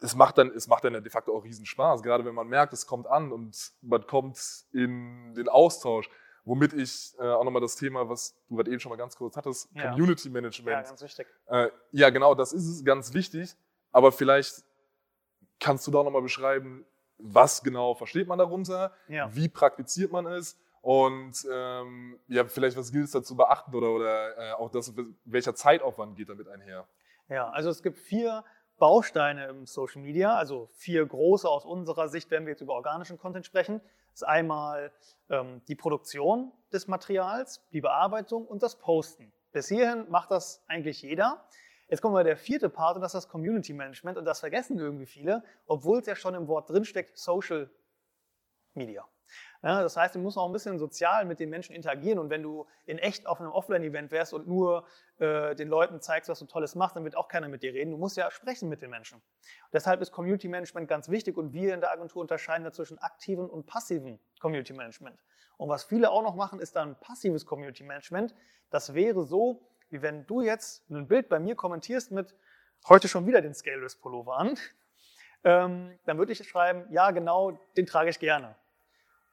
es 0.00 0.14
macht 0.14 0.38
dann, 0.38 0.50
es 0.50 0.68
macht 0.68 0.84
dann 0.84 0.92
de 0.92 1.10
facto 1.10 1.36
auch 1.36 1.44
riesen 1.44 1.66
Spaß, 1.66 2.02
gerade 2.02 2.24
wenn 2.24 2.34
man 2.34 2.48
merkt, 2.48 2.72
es 2.72 2.86
kommt 2.86 3.06
an 3.06 3.32
und 3.32 3.72
man 3.82 4.06
kommt 4.06 4.38
in 4.72 5.34
den 5.34 5.48
Austausch, 5.48 6.08
womit 6.44 6.72
ich 6.72 7.14
äh, 7.18 7.22
auch 7.22 7.44
nochmal 7.44 7.62
das 7.62 7.76
Thema, 7.76 8.08
was 8.08 8.34
du 8.48 8.56
gerade 8.56 8.70
eben 8.70 8.80
schon 8.80 8.90
mal 8.90 8.96
ganz 8.96 9.16
kurz 9.16 9.36
hattest, 9.36 9.68
ja. 9.74 9.90
Community 9.90 10.30
Management. 10.30 10.70
Ja, 10.70 10.82
ganz 10.82 11.02
wichtig. 11.02 11.26
Äh, 11.46 11.68
ja, 11.92 12.10
genau, 12.10 12.34
das 12.34 12.52
ist 12.52 12.66
es, 12.66 12.84
ganz 12.84 13.12
wichtig, 13.14 13.54
aber 13.92 14.12
vielleicht 14.12 14.64
kannst 15.58 15.86
du 15.86 15.90
da 15.90 16.02
nochmal 16.02 16.22
beschreiben, 16.22 16.86
was 17.18 17.62
genau 17.62 17.94
versteht 17.94 18.28
man 18.28 18.38
darunter, 18.38 18.92
ja. 19.08 19.34
wie 19.34 19.48
praktiziert 19.48 20.10
man 20.10 20.26
es 20.26 20.58
und 20.80 21.46
ähm, 21.52 22.18
ja, 22.28 22.46
vielleicht 22.46 22.76
was 22.76 22.90
gilt 22.90 23.04
es 23.04 23.10
da 23.10 23.22
zu 23.22 23.36
beachten 23.36 23.74
oder, 23.74 23.90
oder 23.90 24.38
äh, 24.38 24.52
auch 24.52 24.70
das, 24.70 24.94
welcher 25.24 25.54
Zeitaufwand 25.54 26.16
geht 26.16 26.30
damit 26.30 26.48
einher? 26.48 26.86
Ja, 27.28 27.48
also 27.50 27.70
es 27.70 27.82
gibt 27.82 27.98
vier 27.98 28.44
Bausteine 28.80 29.46
im 29.46 29.66
Social 29.66 30.02
Media, 30.02 30.34
also 30.34 30.68
vier 30.72 31.06
große 31.06 31.48
aus 31.48 31.64
unserer 31.64 32.08
Sicht, 32.08 32.30
wenn 32.32 32.46
wir 32.46 32.52
jetzt 32.52 32.62
über 32.62 32.74
organischen 32.74 33.18
Content 33.18 33.46
sprechen. 33.46 33.80
Ist 34.12 34.26
einmal 34.26 34.90
ähm, 35.28 35.62
die 35.68 35.76
Produktion 35.76 36.50
des 36.72 36.88
Materials, 36.88 37.64
die 37.72 37.80
Bearbeitung 37.80 38.46
und 38.46 38.64
das 38.64 38.76
Posten. 38.76 39.32
Bis 39.52 39.68
hierhin 39.68 40.10
macht 40.10 40.32
das 40.32 40.64
eigentlich 40.66 41.02
jeder. 41.02 41.44
Jetzt 41.88 42.00
kommen 42.00 42.14
wir 42.14 42.24
der 42.24 42.36
vierte 42.36 42.68
Part 42.68 42.96
und 42.96 43.02
das 43.02 43.14
ist 43.14 43.24
das 43.24 43.28
Community 43.28 43.72
Management 43.72 44.16
und 44.16 44.24
das 44.24 44.40
vergessen 44.40 44.78
irgendwie 44.78 45.06
viele, 45.06 45.44
obwohl 45.66 46.00
es 46.00 46.06
ja 46.06 46.16
schon 46.16 46.34
im 46.34 46.48
Wort 46.48 46.70
drinsteckt, 46.70 47.18
Social 47.18 47.70
Media. 48.74 49.06
Ja, 49.62 49.82
das 49.82 49.94
heißt, 49.96 50.14
du 50.14 50.18
musst 50.20 50.38
auch 50.38 50.46
ein 50.46 50.52
bisschen 50.52 50.78
sozial 50.78 51.26
mit 51.26 51.38
den 51.38 51.50
Menschen 51.50 51.74
interagieren 51.74 52.18
und 52.18 52.30
wenn 52.30 52.42
du 52.42 52.66
in 52.86 52.98
echt 52.98 53.26
auf 53.26 53.40
einem 53.40 53.52
Offline-Event 53.52 54.10
wärst 54.10 54.32
und 54.32 54.48
nur 54.48 54.86
äh, 55.18 55.54
den 55.54 55.68
Leuten 55.68 56.00
zeigst, 56.00 56.30
was 56.30 56.38
du 56.38 56.46
Tolles 56.46 56.74
machst, 56.74 56.96
dann 56.96 57.04
wird 57.04 57.14
auch 57.14 57.28
keiner 57.28 57.46
mit 57.46 57.62
dir 57.62 57.74
reden. 57.74 57.90
Du 57.90 57.98
musst 57.98 58.16
ja 58.16 58.30
sprechen 58.30 58.70
mit 58.70 58.80
den 58.80 58.88
Menschen. 58.88 59.16
Und 59.16 59.74
deshalb 59.74 60.00
ist 60.00 60.12
Community 60.12 60.48
Management 60.48 60.88
ganz 60.88 61.10
wichtig 61.10 61.36
und 61.36 61.52
wir 61.52 61.74
in 61.74 61.80
der 61.80 61.92
Agentur 61.92 62.22
unterscheiden 62.22 62.64
da 62.64 62.72
zwischen 62.72 62.98
aktiven 62.98 63.50
und 63.50 63.66
passiven 63.66 64.18
Community 64.40 64.72
Management. 64.72 65.18
Und 65.58 65.68
was 65.68 65.84
viele 65.84 66.10
auch 66.10 66.22
noch 66.22 66.36
machen, 66.36 66.58
ist 66.58 66.74
dann 66.74 66.98
passives 66.98 67.44
Community 67.44 67.84
Management. 67.84 68.34
Das 68.70 68.94
wäre 68.94 69.24
so, 69.24 69.60
wie 69.90 70.00
wenn 70.00 70.26
du 70.26 70.40
jetzt 70.40 70.88
ein 70.88 71.06
Bild 71.06 71.28
bei 71.28 71.38
mir 71.38 71.54
kommentierst 71.54 72.12
mit 72.12 72.34
heute 72.88 73.08
schon 73.08 73.26
wieder 73.26 73.42
den 73.42 73.52
Scaleless 73.52 73.96
Pullover 73.96 74.38
an, 74.38 74.56
ähm, 75.44 75.98
dann 76.06 76.16
würde 76.16 76.32
ich 76.32 76.48
schreiben, 76.48 76.86
ja 76.90 77.10
genau, 77.10 77.58
den 77.76 77.84
trage 77.84 78.08
ich 78.08 78.18
gerne. 78.18 78.56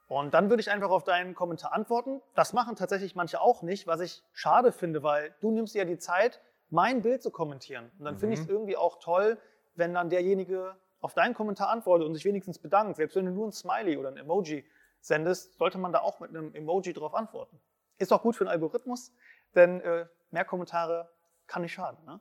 Und 0.07 0.33
dann 0.33 0.49
würde 0.49 0.61
ich 0.61 0.71
einfach 0.71 0.89
auf 0.89 1.03
deinen 1.03 1.35
Kommentar 1.35 1.73
antworten. 1.73 2.21
Das 2.33 2.53
machen 2.53 2.75
tatsächlich 2.75 3.15
manche 3.15 3.41
auch 3.41 3.61
nicht, 3.61 3.87
was 3.87 3.99
ich 3.99 4.23
schade 4.31 4.71
finde, 4.71 5.03
weil 5.03 5.35
du 5.41 5.51
nimmst 5.51 5.75
ja 5.75 5.83
die 5.83 5.97
Zeit, 5.97 6.41
mein 6.69 7.01
Bild 7.01 7.21
zu 7.21 7.29
kommentieren. 7.29 7.91
Und 7.99 8.05
dann 8.05 8.15
mhm. 8.15 8.19
finde 8.19 8.35
ich 8.35 8.41
es 8.41 8.47
irgendwie 8.47 8.77
auch 8.77 8.99
toll, 8.99 9.37
wenn 9.75 9.93
dann 9.93 10.09
derjenige 10.09 10.75
auf 11.01 11.13
deinen 11.13 11.33
Kommentar 11.33 11.69
antwortet 11.69 12.07
und 12.07 12.15
sich 12.15 12.25
wenigstens 12.25 12.57
bedankt. 12.57 12.95
Selbst 12.95 13.15
wenn 13.15 13.25
du 13.25 13.31
nur 13.31 13.47
ein 13.47 13.51
Smiley 13.51 13.97
oder 13.97 14.09
ein 14.09 14.17
Emoji 14.17 14.65
sendest, 15.01 15.57
sollte 15.57 15.77
man 15.77 15.91
da 15.91 15.99
auch 15.99 16.19
mit 16.19 16.29
einem 16.29 16.53
Emoji 16.53 16.93
drauf 16.93 17.13
antworten. 17.13 17.59
Ist 17.97 18.13
auch 18.13 18.21
gut 18.21 18.35
für 18.35 18.45
den 18.45 18.49
Algorithmus, 18.49 19.13
denn 19.55 19.81
äh, 19.81 20.07
mehr 20.31 20.45
Kommentare 20.45 21.09
kann 21.47 21.61
nicht 21.61 21.73
schaden. 21.73 22.03
Ne? 22.05 22.19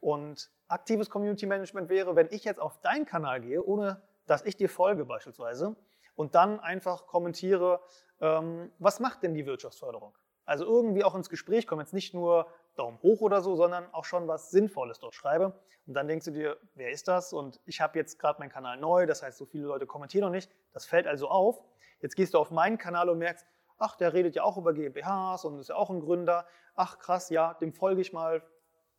Und 0.00 0.50
aktives 0.68 1.10
Community 1.10 1.46
Management 1.46 1.88
wäre, 1.88 2.16
wenn 2.16 2.28
ich 2.30 2.44
jetzt 2.44 2.60
auf 2.60 2.80
deinen 2.80 3.06
Kanal 3.06 3.40
gehe, 3.40 3.62
ohne 3.62 4.02
dass 4.26 4.44
ich 4.44 4.56
dir 4.56 4.68
folge 4.68 5.04
beispielsweise, 5.04 5.76
und 6.16 6.34
dann 6.34 6.58
einfach 6.58 7.06
kommentiere, 7.06 7.80
ähm, 8.20 8.72
was 8.78 8.98
macht 9.00 9.22
denn 9.22 9.34
die 9.34 9.46
Wirtschaftsförderung? 9.46 10.16
Also 10.44 10.64
irgendwie 10.64 11.04
auch 11.04 11.14
ins 11.14 11.28
Gespräch 11.28 11.66
kommen, 11.66 11.80
jetzt 11.80 11.92
nicht 11.92 12.14
nur 12.14 12.46
Daumen 12.76 13.00
hoch 13.02 13.20
oder 13.20 13.40
so, 13.40 13.56
sondern 13.56 13.92
auch 13.92 14.04
schon 14.04 14.28
was 14.28 14.50
Sinnvolles 14.50 14.98
dort 14.98 15.14
schreibe. 15.14 15.58
Und 15.86 15.94
dann 15.94 16.08
denkst 16.08 16.26
du 16.26 16.30
dir, 16.30 16.56
wer 16.74 16.90
ist 16.90 17.08
das? 17.08 17.32
Und 17.32 17.60
ich 17.64 17.80
habe 17.80 17.98
jetzt 17.98 18.18
gerade 18.18 18.38
meinen 18.38 18.50
Kanal 18.50 18.76
neu, 18.76 19.06
das 19.06 19.22
heißt, 19.22 19.38
so 19.38 19.44
viele 19.44 19.66
Leute 19.66 19.86
kommentieren 19.86 20.24
noch 20.24 20.30
nicht. 20.30 20.50
Das 20.72 20.86
fällt 20.86 21.06
also 21.06 21.28
auf. 21.28 21.62
Jetzt 22.00 22.16
gehst 22.16 22.34
du 22.34 22.38
auf 22.38 22.50
meinen 22.50 22.78
Kanal 22.78 23.08
und 23.08 23.18
merkst, 23.18 23.46
ach, 23.78 23.96
der 23.96 24.12
redet 24.12 24.36
ja 24.36 24.44
auch 24.44 24.56
über 24.56 24.72
GmbHs 24.72 25.44
und 25.44 25.58
ist 25.58 25.68
ja 25.68 25.76
auch 25.76 25.90
ein 25.90 26.00
Gründer. 26.00 26.46
Ach, 26.74 26.98
krass, 26.98 27.30
ja, 27.30 27.54
dem 27.54 27.72
folge 27.72 28.00
ich 28.00 28.12
mal. 28.12 28.42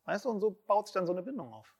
Weißt 0.04 0.24
du, 0.24 0.30
und 0.30 0.40
so 0.40 0.50
baut 0.66 0.88
sich 0.88 0.94
dann 0.94 1.06
so 1.06 1.12
eine 1.12 1.22
Bindung 1.22 1.52
auf. 1.52 1.74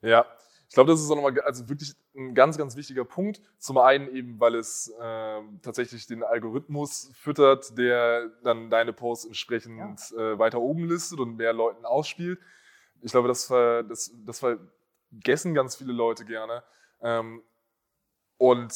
Ja, 0.00 0.26
ich 0.72 0.74
glaube, 0.74 0.90
das 0.90 1.02
ist 1.02 1.10
auch 1.10 1.16
nochmal 1.16 1.38
also 1.42 1.68
wirklich 1.68 1.94
ein 2.16 2.34
ganz, 2.34 2.56
ganz 2.56 2.76
wichtiger 2.76 3.04
Punkt. 3.04 3.42
Zum 3.58 3.76
einen 3.76 4.08
eben, 4.08 4.40
weil 4.40 4.54
es 4.54 4.88
äh, 4.98 5.40
tatsächlich 5.60 6.06
den 6.06 6.22
Algorithmus 6.24 7.10
füttert, 7.12 7.76
der 7.76 8.30
dann 8.42 8.70
deine 8.70 8.94
Posts 8.94 9.26
entsprechend 9.26 10.00
ja. 10.12 10.32
äh, 10.32 10.38
weiter 10.38 10.62
oben 10.62 10.88
listet 10.88 11.20
und 11.20 11.36
mehr 11.36 11.52
Leuten 11.52 11.84
ausspielt. 11.84 12.40
Ich 13.02 13.12
glaube, 13.12 13.28
das, 13.28 13.48
das, 13.48 14.14
das 14.24 14.38
vergessen 14.38 15.52
ganz 15.52 15.76
viele 15.76 15.92
Leute 15.92 16.24
gerne. 16.24 16.62
Ähm, 17.02 17.42
und 18.38 18.72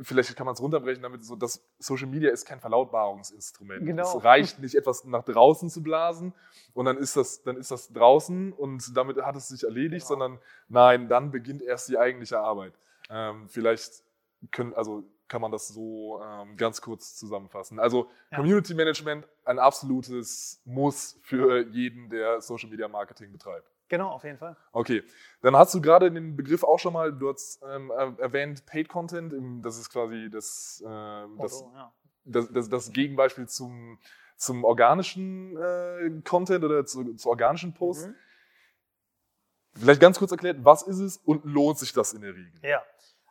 vielleicht 0.00 0.34
kann 0.36 0.46
man 0.46 0.54
es 0.54 0.60
runterbrechen 0.60 1.02
damit, 1.02 1.24
so, 1.24 1.36
dass 1.36 1.64
Social 1.78 2.06
Media 2.06 2.30
ist 2.30 2.44
kein 2.46 2.60
Verlautbarungsinstrument. 2.60 3.86
Genau. 3.86 4.02
Es 4.02 4.24
reicht 4.24 4.58
nicht, 4.58 4.74
etwas 4.74 5.04
nach 5.04 5.24
draußen 5.24 5.70
zu 5.70 5.82
blasen 5.82 6.32
und 6.72 6.86
dann 6.86 6.96
ist 6.96 7.16
das, 7.16 7.42
dann 7.42 7.56
ist 7.56 7.70
das 7.70 7.92
draußen 7.92 8.52
und 8.52 8.96
damit 8.96 9.22
hat 9.22 9.36
es 9.36 9.48
sich 9.48 9.64
erledigt, 9.64 10.06
genau. 10.06 10.20
sondern 10.20 10.38
nein, 10.68 11.08
dann 11.08 11.30
beginnt 11.30 11.62
erst 11.62 11.88
die 11.88 11.98
eigentliche 11.98 12.38
Arbeit. 12.38 12.74
Ähm, 13.10 13.48
vielleicht 13.48 14.02
können, 14.50 14.74
also 14.74 15.04
kann 15.28 15.40
man 15.40 15.52
das 15.52 15.68
so 15.68 16.20
ähm, 16.22 16.56
ganz 16.56 16.80
kurz 16.80 17.16
zusammenfassen. 17.16 17.78
Also 17.78 18.10
ja. 18.30 18.38
Community 18.38 18.74
Management, 18.74 19.26
ein 19.44 19.58
absolutes 19.58 20.60
Muss 20.64 21.18
für 21.22 21.66
jeden, 21.68 22.10
der 22.10 22.40
Social 22.40 22.68
Media 22.68 22.88
Marketing 22.88 23.32
betreibt. 23.32 23.73
Genau, 23.94 24.10
auf 24.10 24.24
jeden 24.24 24.38
Fall. 24.38 24.56
Okay, 24.72 25.04
dann 25.40 25.54
hast 25.54 25.72
du 25.72 25.80
gerade 25.80 26.10
den 26.10 26.34
Begriff 26.34 26.64
auch 26.64 26.80
schon 26.80 26.94
mal, 26.94 27.12
du 27.12 27.32
hast 27.32 27.62
ähm, 27.62 27.92
erwähnt, 27.92 28.66
Paid 28.66 28.88
Content, 28.88 29.32
das 29.64 29.78
ist 29.78 29.88
quasi 29.88 30.28
das, 30.32 30.82
ähm, 30.84 31.38
das, 31.38 31.62
oh, 31.62 31.70
ja. 31.72 31.92
das, 32.24 32.52
das, 32.52 32.68
das, 32.68 32.90
Gegenbeispiel 32.90 33.46
zum, 33.46 34.00
zum 34.36 34.64
organischen 34.64 35.56
äh, 35.56 36.10
Content 36.24 36.64
oder 36.64 36.84
zu, 36.84 37.14
zu 37.14 37.28
organischen 37.28 37.72
Posts. 37.72 38.08
Mhm. 38.08 38.14
Vielleicht 39.74 40.00
ganz 40.00 40.18
kurz 40.18 40.32
erklärt, 40.32 40.64
was 40.64 40.82
ist 40.82 40.98
es 40.98 41.18
und 41.18 41.44
lohnt 41.44 41.78
sich 41.78 41.92
das 41.92 42.14
in 42.14 42.22
der 42.22 42.34
Regel? 42.34 42.50
Ja, 42.62 42.82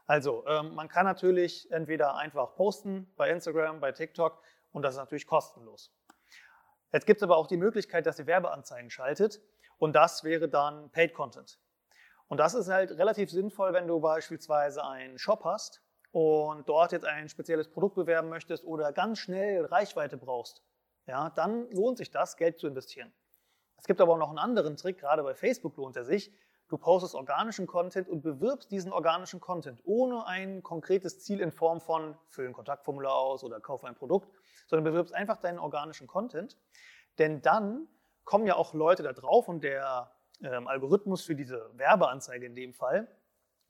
also 0.05 0.45
ähm, 0.47 0.75
man 0.75 0.87
kann 0.87 1.03
natürlich 1.03 1.69
entweder 1.73 2.15
einfach 2.15 2.55
posten 2.55 3.11
bei 3.17 3.29
Instagram, 3.29 3.81
bei 3.81 3.91
TikTok 3.91 4.41
und 4.71 4.81
das 4.81 4.93
ist 4.93 4.99
natürlich 4.99 5.27
kostenlos. 5.27 5.93
Jetzt 6.93 7.05
gibt 7.05 7.17
es 7.17 7.23
aber 7.23 7.35
auch 7.35 7.47
die 7.47 7.57
Möglichkeit, 7.57 8.05
dass 8.05 8.17
ihr 8.17 8.27
Werbeanzeigen 8.27 8.89
schaltet 8.89 9.41
und 9.77 9.93
das 9.93 10.23
wäre 10.23 10.49
dann 10.49 10.89
Paid 10.91 11.13
Content. 11.13 11.59
Und 12.27 12.37
das 12.37 12.53
ist 12.53 12.67
halt 12.67 12.91
relativ 12.91 13.29
sinnvoll, 13.29 13.73
wenn 13.73 13.87
du 13.87 13.99
beispielsweise 13.99 14.83
einen 14.83 15.19
Shop 15.19 15.43
hast 15.43 15.81
und 16.11 16.67
dort 16.67 16.91
jetzt 16.91 17.05
ein 17.05 17.29
spezielles 17.29 17.69
Produkt 17.69 17.95
bewerben 17.95 18.29
möchtest 18.29 18.63
oder 18.63 18.91
ganz 18.91 19.19
schnell 19.19 19.65
Reichweite 19.65 20.17
brauchst. 20.17 20.63
Ja, 21.05 21.29
dann 21.31 21.69
lohnt 21.71 21.97
sich 21.97 22.11
das, 22.11 22.37
Geld 22.37 22.59
zu 22.59 22.67
investieren. 22.67 23.13
Es 23.77 23.85
gibt 23.85 23.99
aber 23.99 24.13
auch 24.13 24.17
noch 24.17 24.29
einen 24.29 24.39
anderen 24.39 24.77
Trick, 24.77 24.99
gerade 24.99 25.23
bei 25.23 25.35
Facebook 25.35 25.75
lohnt 25.75 25.95
er 25.95 26.05
sich. 26.05 26.31
Du 26.69 26.77
postest 26.77 27.13
organischen 27.13 27.67
Content 27.67 28.07
und 28.07 28.21
bewirbst 28.21 28.71
diesen 28.71 28.93
organischen 28.93 29.39
Content 29.39 29.81
ohne 29.83 30.25
ein 30.25 30.63
konkretes 30.63 31.19
Ziel 31.19 31.39
in 31.41 31.51
Form 31.51 31.81
von 31.81 32.17
füll 32.29 32.47
ein 32.47 32.53
Kontaktformular 32.53 33.13
aus 33.13 33.43
oder 33.43 33.59
kauf 33.59 33.83
ein 33.83 33.93
Produkt, 33.93 34.31
sondern 34.67 34.85
bewirbst 34.85 35.13
einfach 35.13 35.37
deinen 35.37 35.59
organischen 35.59 36.07
Content. 36.07 36.57
Denn 37.19 37.41
dann 37.41 37.87
kommen 38.23 38.47
ja 38.47 38.55
auch 38.55 38.73
Leute 38.73 39.03
da 39.03 39.13
drauf 39.13 39.47
und 39.47 39.63
der 39.63 40.11
ähm, 40.41 40.67
Algorithmus 40.67 41.23
für 41.23 41.35
diese 41.35 41.69
Werbeanzeige 41.73 42.45
in 42.45 42.55
dem 42.55 42.73
Fall 42.73 43.07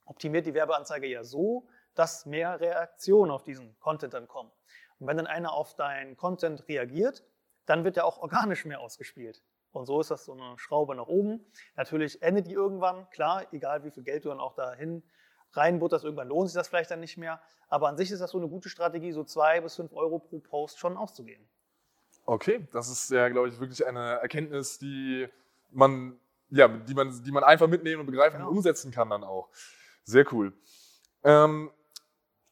optimiert 0.05 0.45
die 0.45 0.53
Werbeanzeige 0.53 1.07
ja 1.07 1.23
so, 1.23 1.67
dass 1.95 2.25
mehr 2.25 2.59
Reaktionen 2.59 3.31
auf 3.31 3.43
diesen 3.43 3.77
Content 3.79 4.13
dann 4.13 4.27
kommen. 4.27 4.51
Und 4.99 5.07
wenn 5.07 5.17
dann 5.17 5.27
einer 5.27 5.53
auf 5.53 5.75
deinen 5.75 6.17
Content 6.17 6.67
reagiert, 6.67 7.23
dann 7.65 7.83
wird 7.83 7.97
er 7.97 8.05
auch 8.05 8.17
organisch 8.19 8.65
mehr 8.65 8.81
ausgespielt. 8.81 9.43
Und 9.71 9.85
so 9.85 9.99
ist 10.01 10.11
das 10.11 10.25
so 10.25 10.33
eine 10.33 10.57
Schraube 10.57 10.95
nach 10.95 11.07
oben. 11.07 11.45
Natürlich 11.75 12.21
endet 12.21 12.47
die 12.47 12.53
irgendwann, 12.53 13.09
klar, 13.09 13.51
egal 13.53 13.83
wie 13.83 13.91
viel 13.91 14.03
Geld 14.03 14.25
du 14.25 14.29
dann 14.29 14.39
auch 14.39 14.53
dahin 14.53 15.03
reinbutterst, 15.53 16.03
irgendwann 16.03 16.27
lohnt 16.27 16.49
sich 16.49 16.55
das 16.55 16.67
vielleicht 16.67 16.91
dann 16.91 16.99
nicht 16.99 17.17
mehr. 17.17 17.41
Aber 17.69 17.87
an 17.87 17.97
sich 17.97 18.11
ist 18.11 18.19
das 18.19 18.31
so 18.31 18.37
eine 18.37 18.47
gute 18.47 18.69
Strategie, 18.69 19.11
so 19.11 19.23
zwei 19.23 19.61
bis 19.61 19.75
fünf 19.75 19.93
Euro 19.93 20.19
pro 20.19 20.39
Post 20.39 20.79
schon 20.79 20.97
auszugeben. 20.97 21.47
Okay, 22.25 22.67
das 22.71 22.89
ist 22.89 23.11
ja, 23.11 23.27
glaube 23.29 23.49
ich, 23.49 23.59
wirklich 23.59 23.85
eine 23.85 24.19
Erkenntnis, 24.21 24.77
die 24.77 25.27
man, 25.71 26.17
ja, 26.49 26.67
die 26.67 26.93
man, 26.93 27.23
die 27.23 27.31
man 27.31 27.43
einfach 27.43 27.67
mitnehmen 27.67 28.01
und 28.01 28.05
begreifen 28.05 28.37
genau. 28.37 28.49
und 28.49 28.57
umsetzen 28.57 28.91
kann 28.91 29.09
dann 29.09 29.23
auch. 29.23 29.49
Sehr 30.03 30.25
cool. 30.31 30.53
Ähm, 31.23 31.71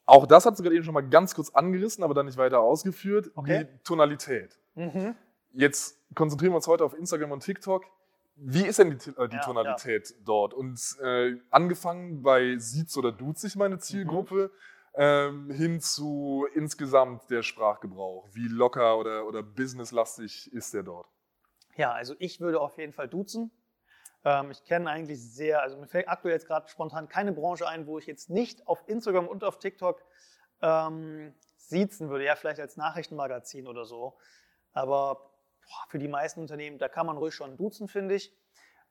auch 0.06 0.26
das 0.26 0.46
hat 0.46 0.58
du 0.58 0.64
gerade 0.64 0.76
eben 0.76 0.84
schon 0.84 0.94
mal 0.94 1.08
ganz 1.08 1.36
kurz 1.36 1.50
angerissen, 1.52 2.04
aber 2.04 2.14
dann 2.14 2.26
nicht 2.26 2.38
weiter 2.38 2.60
ausgeführt. 2.60 3.32
Okay. 3.36 3.66
Die 3.66 3.84
Tonalität. 3.84 4.60
Mhm. 4.76 5.16
Jetzt 5.54 5.98
konzentrieren 6.16 6.52
wir 6.52 6.58
uns 6.58 6.68
heute 6.68 6.84
auf 6.84 6.98
Instagram 6.98 7.32
und 7.32 7.44
TikTok. 7.44 7.86
Wie 8.36 8.66
ist 8.66 8.80
denn 8.80 8.98
die, 8.98 9.10
äh, 9.12 9.30
die 9.30 9.36
ja, 9.36 9.42
Tonalität 9.42 10.10
ja. 10.10 10.16
dort? 10.26 10.54
Und 10.54 10.80
äh, 11.02 11.36
angefangen 11.50 12.24
bei 12.24 12.58
Sieht 12.58 12.96
oder 12.98 13.12
Duzt 13.12 13.42
sich 13.42 13.56
meine 13.56 13.80
Zielgruppe 13.80 14.52
mhm. 14.52 14.58
Ähm, 14.96 15.50
hin 15.52 15.80
zu 15.80 16.48
insgesamt 16.54 17.30
der 17.30 17.44
Sprachgebrauch. 17.44 18.28
Wie 18.34 18.48
locker 18.48 18.98
oder, 18.98 19.26
oder 19.26 19.42
businesslastig 19.44 20.52
ist 20.52 20.74
der 20.74 20.84
dort? 20.84 21.08
Ja, 21.76 21.92
also 21.92 22.16
ich 22.20 22.40
würde 22.40 22.60
auf 22.60 22.78
jeden 22.78 22.94
Fall 22.94 23.08
duzen. 23.08 23.52
Ähm, 24.24 24.52
ich 24.52 24.64
kenne 24.66 24.90
eigentlich 24.90 25.22
sehr, 25.22 25.62
also 25.62 25.78
mir 25.78 25.88
fällt 25.88 26.10
aktuell 26.10 26.34
jetzt 26.34 26.48
gerade 26.48 26.68
spontan 26.68 27.08
keine 27.08 27.32
Branche 27.32 27.68
ein, 27.68 27.88
wo 27.88 27.98
ich 27.98 28.06
jetzt 28.06 28.30
nicht 28.30 28.68
auf 28.68 28.84
Instagram 28.88 29.28
und 29.28 29.44
auf 29.44 29.58
TikTok 29.58 30.04
ähm, 30.62 31.34
siezen 31.58 32.10
würde. 32.10 32.26
Ja, 32.26 32.36
vielleicht 32.36 32.60
als 32.60 32.78
Nachrichtenmagazin 32.78 33.68
oder 33.68 33.86
so. 33.86 34.18
Aber 34.74 35.16
boah, 35.64 35.86
für 35.88 36.00
die 36.00 36.08
meisten 36.08 36.42
Unternehmen, 36.42 36.78
da 36.78 36.88
kann 36.88 37.06
man 37.06 37.18
ruhig 37.18 37.34
schon 37.34 37.58
duzen, 37.58 37.88
finde 37.88 38.16
ich. 38.16 38.36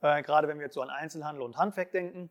Äh, 0.00 0.22
gerade 0.22 0.48
wenn 0.48 0.58
wir 0.58 0.64
jetzt 0.64 0.74
so 0.74 0.82
an 0.82 0.90
Einzelhandel 0.90 1.42
und 1.42 1.58
Handwerk 1.58 1.92
denken. 1.92 2.30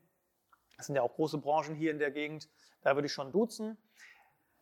Das 0.78 0.88
sind 0.88 0.96
ja 0.96 1.02
auch 1.02 1.14
große 1.14 1.38
Branchen 1.38 1.76
hier 1.76 1.92
in 1.92 2.00
der 2.00 2.12
Gegend. 2.12 2.50
Da 2.82 2.96
würde 2.96 3.08
ich 3.08 3.14
schon 3.14 3.32
duzen. 3.32 3.78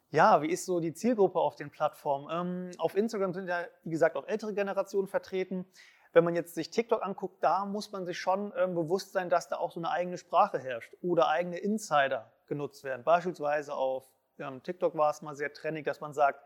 Ja, 0.09 0.41
wie 0.41 0.49
ist 0.49 0.65
so 0.65 0.79
die 0.79 0.93
Zielgruppe 0.93 1.39
auf 1.39 1.55
den 1.55 1.69
Plattformen? 1.69 2.27
Ähm, 2.31 2.71
auf 2.79 2.95
Instagram 2.95 3.33
sind 3.33 3.47
ja, 3.47 3.65
wie 3.83 3.89
gesagt, 3.89 4.15
auch 4.15 4.27
ältere 4.27 4.53
Generationen 4.53 5.07
vertreten. 5.07 5.65
Wenn 6.13 6.23
man 6.23 6.35
jetzt 6.35 6.55
sich 6.55 6.69
TikTok 6.69 7.03
anguckt, 7.03 7.43
da 7.43 7.65
muss 7.65 7.91
man 7.91 8.05
sich 8.05 8.17
schon 8.17 8.53
ähm, 8.57 8.73
bewusst 8.73 9.11
sein, 9.11 9.29
dass 9.29 9.49
da 9.49 9.57
auch 9.57 9.71
so 9.71 9.79
eine 9.79 9.91
eigene 9.91 10.17
Sprache 10.17 10.59
herrscht 10.59 10.95
oder 11.01 11.27
eigene 11.27 11.57
Insider 11.57 12.31
genutzt 12.47 12.83
werden. 12.83 13.03
Beispielsweise 13.03 13.73
auf 13.73 14.09
ähm, 14.39 14.63
TikTok 14.63 14.95
war 14.95 15.11
es 15.11 15.21
mal 15.21 15.35
sehr 15.35 15.53
trennig, 15.53 15.85
dass 15.85 15.99
man 15.99 16.13
sagt, 16.13 16.39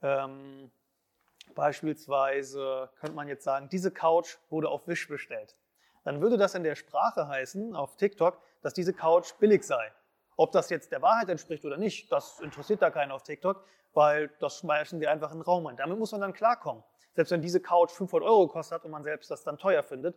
ähm, 0.00 0.70
Beispielsweise 1.54 2.90
könnte 2.98 3.14
man 3.14 3.28
jetzt 3.28 3.44
sagen, 3.44 3.68
diese 3.68 3.90
Couch 3.90 4.38
wurde 4.50 4.68
auf 4.68 4.88
Wish 4.88 5.08
bestellt. 5.08 5.56
Dann 6.04 6.20
würde 6.20 6.36
das 6.36 6.54
in 6.54 6.64
der 6.64 6.74
Sprache 6.74 7.28
heißen, 7.28 7.76
auf 7.76 7.96
TikTok, 7.96 8.40
dass 8.62 8.74
diese 8.74 8.92
Couch 8.92 9.34
billig 9.38 9.64
sei. 9.64 9.92
Ob 10.36 10.52
das 10.52 10.70
jetzt 10.70 10.92
der 10.92 11.02
Wahrheit 11.02 11.28
entspricht 11.28 11.64
oder 11.64 11.76
nicht, 11.76 12.10
das 12.10 12.40
interessiert 12.40 12.82
da 12.82 12.90
keinen 12.90 13.12
auf 13.12 13.22
TikTok, 13.22 13.64
weil 13.92 14.30
das 14.40 14.58
schmeißen 14.58 15.00
die 15.00 15.06
einfach 15.06 15.30
in 15.30 15.38
den 15.38 15.42
Raum 15.42 15.66
ein. 15.66 15.76
Damit 15.76 15.98
muss 15.98 16.12
man 16.12 16.20
dann 16.20 16.32
klarkommen. 16.32 16.82
Selbst 17.14 17.30
wenn 17.30 17.42
diese 17.42 17.60
Couch 17.60 17.90
500 17.90 18.28
Euro 18.28 18.48
gekostet 18.48 18.76
hat 18.76 18.84
und 18.84 18.90
man 18.90 19.04
selbst 19.04 19.30
das 19.30 19.44
dann 19.44 19.58
teuer 19.58 19.82
findet, 19.82 20.16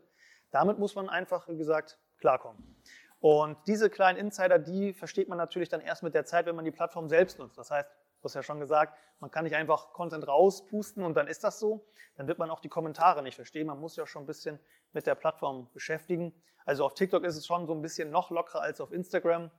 damit 0.51 0.79
muss 0.79 0.95
man 0.95 1.09
einfach, 1.09 1.47
wie 1.47 1.57
gesagt, 1.57 1.99
klarkommen. 2.19 2.75
Und 3.19 3.57
diese 3.67 3.89
kleinen 3.89 4.17
Insider, 4.17 4.59
die 4.59 4.93
versteht 4.93 5.29
man 5.29 5.37
natürlich 5.37 5.69
dann 5.69 5.81
erst 5.81 6.03
mit 6.03 6.13
der 6.13 6.25
Zeit, 6.25 6.45
wenn 6.45 6.55
man 6.55 6.65
die 6.65 6.71
Plattform 6.71 7.09
selbst 7.09 7.37
nutzt. 7.39 7.57
Das 7.57 7.69
heißt, 7.69 7.89
Du 8.19 8.23
hast 8.23 8.33
ja 8.33 8.43
schon 8.43 8.59
gesagt, 8.59 8.97
man 9.19 9.29
kann 9.29 9.43
nicht 9.43 9.55
einfach 9.55 9.93
Content 9.93 10.27
rauspusten 10.27 11.03
und 11.03 11.15
dann 11.15 11.27
ist 11.27 11.43
das 11.43 11.59
so. 11.59 11.85
Dann 12.15 12.27
wird 12.27 12.39
man 12.39 12.49
auch 12.49 12.59
die 12.59 12.69
Kommentare 12.69 13.21
nicht 13.21 13.35
verstehen. 13.35 13.67
Man 13.67 13.79
muss 13.79 13.95
ja 13.95 14.07
schon 14.07 14.23
ein 14.23 14.25
bisschen 14.25 14.59
mit 14.91 15.05
der 15.05 15.15
Plattform 15.15 15.69
beschäftigen. 15.73 16.33
Also 16.65 16.83
auf 16.83 16.95
TikTok 16.95 17.23
ist 17.23 17.37
es 17.37 17.45
schon 17.45 17.67
so 17.67 17.73
ein 17.73 17.81
bisschen 17.81 18.09
noch 18.09 18.31
lockerer 18.31 18.61
als 18.61 18.81
auf 18.81 18.91
Instagram. 18.91 19.51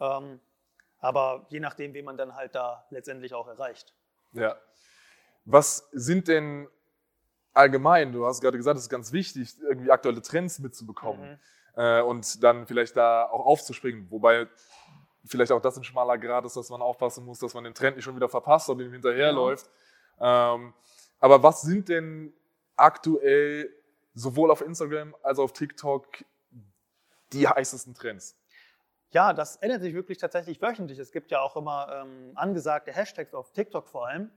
Ähm, 0.00 0.40
aber 0.98 1.46
je 1.50 1.60
nachdem, 1.60 1.92
wen 1.94 2.04
man 2.04 2.16
dann 2.16 2.34
halt 2.34 2.54
da 2.54 2.86
letztendlich 2.90 3.34
auch 3.34 3.46
erreicht. 3.46 3.94
Ja. 4.32 4.56
Was 5.44 5.88
sind 5.92 6.28
denn 6.28 6.68
allgemein, 7.52 8.12
du 8.12 8.26
hast 8.26 8.40
gerade 8.40 8.56
gesagt, 8.56 8.76
es 8.78 8.84
ist 8.84 8.90
ganz 8.90 9.12
wichtig, 9.12 9.54
irgendwie 9.60 9.90
aktuelle 9.90 10.20
Trends 10.22 10.58
mitzubekommen 10.58 11.32
mhm. 11.32 11.80
äh, 11.80 12.00
und 12.02 12.42
dann 12.42 12.66
vielleicht 12.66 12.96
da 12.96 13.24
auch 13.24 13.46
aufzuspringen. 13.46 14.10
Wobei 14.10 14.48
vielleicht 15.24 15.52
auch 15.52 15.60
das 15.60 15.76
ein 15.76 15.84
schmaler 15.84 16.18
Grad 16.18 16.44
ist, 16.44 16.56
dass 16.56 16.68
man 16.70 16.82
aufpassen 16.82 17.24
muss, 17.24 17.38
dass 17.38 17.54
man 17.54 17.64
den 17.64 17.74
Trend 17.74 17.96
nicht 17.96 18.04
schon 18.04 18.16
wieder 18.16 18.28
verpasst 18.28 18.68
und 18.68 18.80
ihm 18.80 18.92
hinterherläuft. 18.92 19.70
Ja. 20.20 20.54
Ähm, 20.54 20.74
aber 21.18 21.42
was 21.42 21.62
sind 21.62 21.88
denn 21.88 22.34
aktuell 22.76 23.72
sowohl 24.14 24.50
auf 24.50 24.60
Instagram 24.60 25.14
als 25.22 25.38
auch 25.38 25.44
auf 25.44 25.52
TikTok 25.52 26.24
die 27.32 27.48
heißesten 27.48 27.94
Trends? 27.94 28.36
Ja, 29.14 29.32
das 29.32 29.54
ändert 29.56 29.80
sich 29.80 29.94
wirklich 29.94 30.18
tatsächlich 30.18 30.60
wöchentlich. 30.60 30.98
Es 30.98 31.12
gibt 31.12 31.30
ja 31.30 31.40
auch 31.40 31.54
immer 31.54 32.02
ähm, 32.02 32.32
angesagte 32.34 32.92
Hashtags 32.92 33.32
auf 33.32 33.52
TikTok 33.52 33.86
vor 33.86 34.08
allem. 34.08 34.32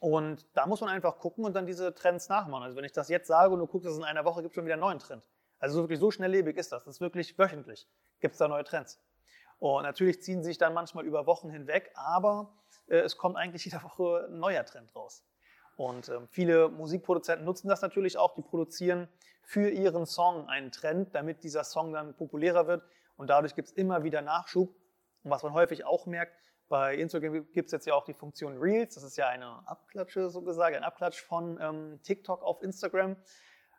Und 0.00 0.46
da 0.54 0.66
muss 0.66 0.80
man 0.80 0.88
einfach 0.88 1.18
gucken 1.18 1.44
und 1.44 1.54
dann 1.54 1.66
diese 1.66 1.94
Trends 1.94 2.30
nachmachen. 2.30 2.62
Also 2.62 2.74
wenn 2.74 2.84
ich 2.84 2.92
das 2.92 3.10
jetzt 3.10 3.28
sage 3.28 3.52
und 3.52 3.58
du 3.58 3.66
guckst, 3.66 3.84
dass 3.84 3.92
es 3.92 3.98
in 3.98 4.04
einer 4.04 4.24
Woche 4.24 4.40
gibt 4.40 4.54
schon 4.54 4.64
wieder 4.64 4.76
einen 4.76 4.80
neuen 4.80 4.98
Trend. 4.98 5.28
Also 5.58 5.82
wirklich 5.82 5.98
so 5.98 6.10
schnelllebig 6.10 6.56
ist 6.56 6.72
das. 6.72 6.84
Das 6.84 6.94
ist 6.94 7.00
wirklich 7.02 7.38
wöchentlich. 7.38 7.86
Gibt 8.20 8.32
es 8.32 8.38
da 8.38 8.48
neue 8.48 8.64
Trends. 8.64 8.98
Und 9.58 9.82
natürlich 9.82 10.22
ziehen 10.22 10.42
sie 10.42 10.48
sich 10.48 10.58
dann 10.58 10.72
manchmal 10.72 11.04
über 11.04 11.26
Wochen 11.26 11.50
hinweg, 11.50 11.90
aber 11.94 12.54
äh, 12.86 13.00
es 13.00 13.18
kommt 13.18 13.36
eigentlich 13.36 13.64
jede 13.66 13.82
Woche 13.82 14.26
ein 14.30 14.38
neuer 14.38 14.64
Trend 14.64 14.96
raus. 14.96 15.22
Und 15.76 16.08
äh, 16.08 16.20
viele 16.30 16.70
Musikproduzenten 16.70 17.44
nutzen 17.44 17.68
das 17.68 17.82
natürlich 17.82 18.16
auch, 18.16 18.34
die 18.34 18.42
produzieren 18.42 19.06
für 19.42 19.68
ihren 19.68 20.06
Song 20.06 20.48
einen 20.48 20.72
Trend, 20.72 21.14
damit 21.14 21.44
dieser 21.44 21.64
Song 21.64 21.92
dann 21.92 22.14
populärer 22.14 22.66
wird. 22.66 22.82
Und 23.18 23.28
dadurch 23.28 23.54
gibt 23.54 23.68
es 23.68 23.74
immer 23.74 24.02
wieder 24.02 24.22
Nachschub. 24.22 24.74
Und 25.22 25.30
was 25.30 25.42
man 25.42 25.52
häufig 25.52 25.84
auch 25.84 26.06
merkt, 26.06 26.32
bei 26.70 26.94
Instagram 26.94 27.52
gibt 27.52 27.66
es 27.66 27.72
jetzt 27.72 27.86
ja 27.86 27.92
auch 27.94 28.04
die 28.04 28.14
Funktion 28.14 28.56
Reels, 28.56 28.94
das 28.94 29.02
ist 29.02 29.16
ja 29.16 29.28
eine 29.28 29.66
Abklatsche 29.68 30.30
so 30.30 30.40
gesagt, 30.42 30.74
ein 30.74 30.84
Abklatsch 30.84 31.20
von 31.20 31.58
ähm, 31.60 32.00
TikTok 32.02 32.42
auf 32.42 32.62
Instagram, 32.62 33.16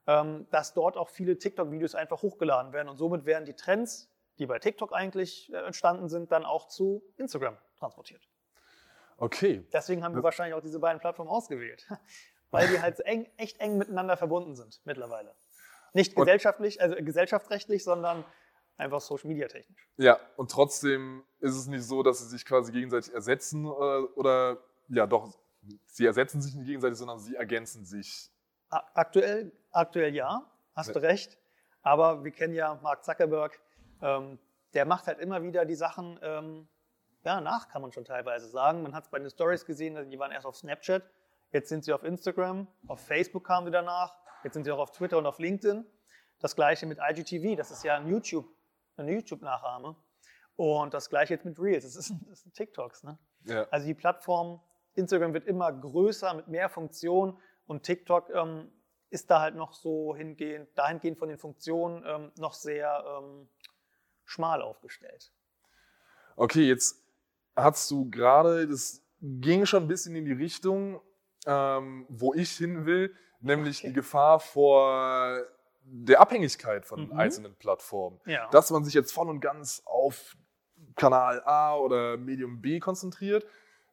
ähm, 0.06 0.48
dass 0.52 0.74
dort 0.74 0.98
auch 0.98 1.10
viele 1.10 1.38
TikTok-Videos 1.38 1.96
einfach 1.96 2.22
hochgeladen 2.22 2.74
werden 2.74 2.90
und 2.90 2.98
somit 2.98 3.26
werden 3.26 3.46
die 3.46 3.56
Trends 3.56 4.12
die 4.40 4.46
bei 4.46 4.58
TikTok 4.58 4.94
eigentlich 4.94 5.52
äh, 5.54 5.58
entstanden 5.58 6.10
sind, 6.10 6.32
dann 6.32 6.46
auch 6.46 6.68
zu 6.68 7.04
Instagram 7.18 7.58
transportiert. 7.78 8.28
Okay. 9.18 9.68
Deswegen 9.74 10.04
haben 10.04 10.16
wir 10.16 10.24
wahrscheinlich 10.24 10.56
auch 10.56 10.62
diese 10.62 10.80
beiden 10.80 11.00
Plattformen 11.00 11.30
ausgewählt, 11.30 11.86
weil 12.50 12.68
die 12.70 12.80
halt 12.82 13.00
eng, 13.02 13.30
echt 13.38 13.60
eng 13.60 13.78
miteinander 13.78 14.18
verbunden 14.18 14.56
sind 14.56 14.80
mittlerweile. 14.86 15.36
Nicht 15.94 16.16
gesellschaftlich, 16.16 16.82
also 16.82 16.96
gesellschaftsrechtlich, 16.98 17.84
sondern 17.84 18.24
einfach 18.80 19.02
Social 19.02 19.28
Media 19.28 19.48
technisch. 19.48 19.88
Ja, 19.98 20.20
und 20.38 20.52
trotzdem 20.52 21.24
ist 21.40 21.56
es 21.56 21.68
nicht 21.68 21.84
so, 21.84 22.04
dass 22.04 22.20
sie 22.20 22.28
sich 22.28 22.46
quasi 22.46 22.72
gegenseitig 22.72 23.14
ersetzen 23.14 23.66
oder, 23.66 24.00
äh, 24.00 24.04
oder 24.16 24.58
ja 24.88 25.06
doch, 25.06 25.38
sie 25.86 26.06
ersetzen 26.06 26.42
sich 26.42 26.56
nicht 26.56 26.66
gegenseitig, 26.66 26.98
sondern 26.98 27.20
sie 27.20 27.36
ergänzen 27.36 27.86
sich. 27.86 28.32
Aktuell, 28.70 29.52
aktuell 29.72 30.16
ja, 30.16 30.50
hast 30.76 30.88
ja. 30.88 30.94
du 30.94 31.02
recht. 31.02 31.38
Aber 31.82 32.24
wir 32.24 32.32
kennen 32.32 32.54
ja 32.54 32.80
Mark 32.82 33.04
Zuckerberg, 33.04 33.60
ähm, 34.02 34.38
der 34.74 34.86
macht 34.86 35.08
halt 35.08 35.20
immer 35.20 35.42
wieder 35.42 35.66
die 35.66 35.76
Sachen 35.76 36.20
ähm, 36.22 36.68
ja, 37.24 37.42
nach, 37.42 37.70
kann 37.70 37.82
man 37.82 37.92
schon 37.92 38.06
teilweise 38.06 38.48
sagen. 38.48 38.84
Man 38.84 38.94
hat 38.94 39.06
es 39.06 39.10
bei 39.10 39.20
den 39.20 39.30
Stories 39.30 39.66
gesehen, 39.66 40.10
die 40.10 40.20
waren 40.20 40.32
erst 40.32 40.46
auf 40.46 40.56
Snapchat, 40.56 41.04
jetzt 41.52 41.70
sind 41.70 41.84
sie 41.84 41.94
auf 41.94 42.04
Instagram, 42.04 42.68
auf 42.88 43.00
Facebook 43.06 43.46
kamen 43.46 43.68
sie 43.68 43.72
danach, 43.72 44.16
jetzt 44.44 44.54
sind 44.54 44.64
sie 44.64 44.72
auch 44.72 44.80
auf 44.80 44.92
Twitter 44.92 45.18
und 45.18 45.26
auf 45.26 45.40
LinkedIn. 45.40 45.86
Das 46.40 46.56
gleiche 46.56 46.86
mit 46.86 47.00
IGTV, 47.00 47.58
das 47.58 47.72
ist 47.72 47.84
ja 47.84 47.96
ein 47.96 48.08
YouTube, 48.08 48.48
eine 49.02 49.14
YouTube-Nachahme. 49.14 49.96
Und 50.56 50.94
das 50.94 51.10
gleiche 51.10 51.36
jetzt 51.36 51.46
mit 51.46 51.60
Reels, 51.60 51.86
das, 51.86 51.96
ist, 51.96 52.14
das 52.28 52.42
sind 52.42 52.54
TikToks. 52.54 53.04
Ne? 53.04 53.18
Ja. 53.46 53.68
Also 53.72 53.88
die 53.88 53.94
Plattform 53.94 54.62
Instagram 54.96 55.34
wird 55.34 55.46
immer 55.46 55.72
größer 55.72 56.34
mit 56.34 56.48
mehr 56.48 56.70
Funktionen 56.70 57.38
Und 57.66 57.84
TikTok 57.84 58.30
ähm, 58.34 58.72
ist 59.10 59.30
da 59.30 59.42
halt 59.42 59.56
noch 59.56 59.74
so 59.74 60.16
hingehend, 60.16 60.70
dahingehend 60.78 61.18
von 61.18 61.30
den 61.30 61.38
Funktionen 61.38 62.04
ähm, 62.06 62.32
noch 62.38 62.54
sehr 62.54 63.04
ähm, 63.08 63.48
schmal 64.26 64.62
aufgestellt. 64.62 65.32
Okay, 66.36 66.68
jetzt 66.68 67.04
hast 67.56 67.90
du 67.92 68.10
gerade, 68.10 68.68
das 68.68 69.04
ging 69.22 69.66
schon 69.66 69.84
ein 69.84 69.88
bisschen 69.88 70.16
in 70.16 70.26
die 70.26 70.34
Richtung, 70.34 71.02
ähm, 71.46 72.06
wo 72.10 72.34
ich 72.34 72.52
hin 72.52 72.86
will, 72.86 73.16
nämlich 73.40 73.80
okay. 73.80 73.88
die 73.88 73.94
Gefahr 73.94 74.40
vor 74.40 75.42
der 76.10 76.20
Abhängigkeit 76.20 76.86
von 76.86 77.08
mhm. 77.08 77.14
einzelnen 77.14 77.56
Plattformen. 77.56 78.20
Ja. 78.26 78.50
Dass 78.50 78.72
man 78.72 78.84
sich 78.84 78.94
jetzt 78.94 79.12
voll 79.12 79.30
und 79.30 79.40
ganz 79.40 79.84
auf 79.86 80.36
Kanal 80.96 81.42
A 81.46 81.76
oder 81.76 82.18
Medium 82.18 82.62
B 82.62 82.80
konzentriert, 82.80 83.46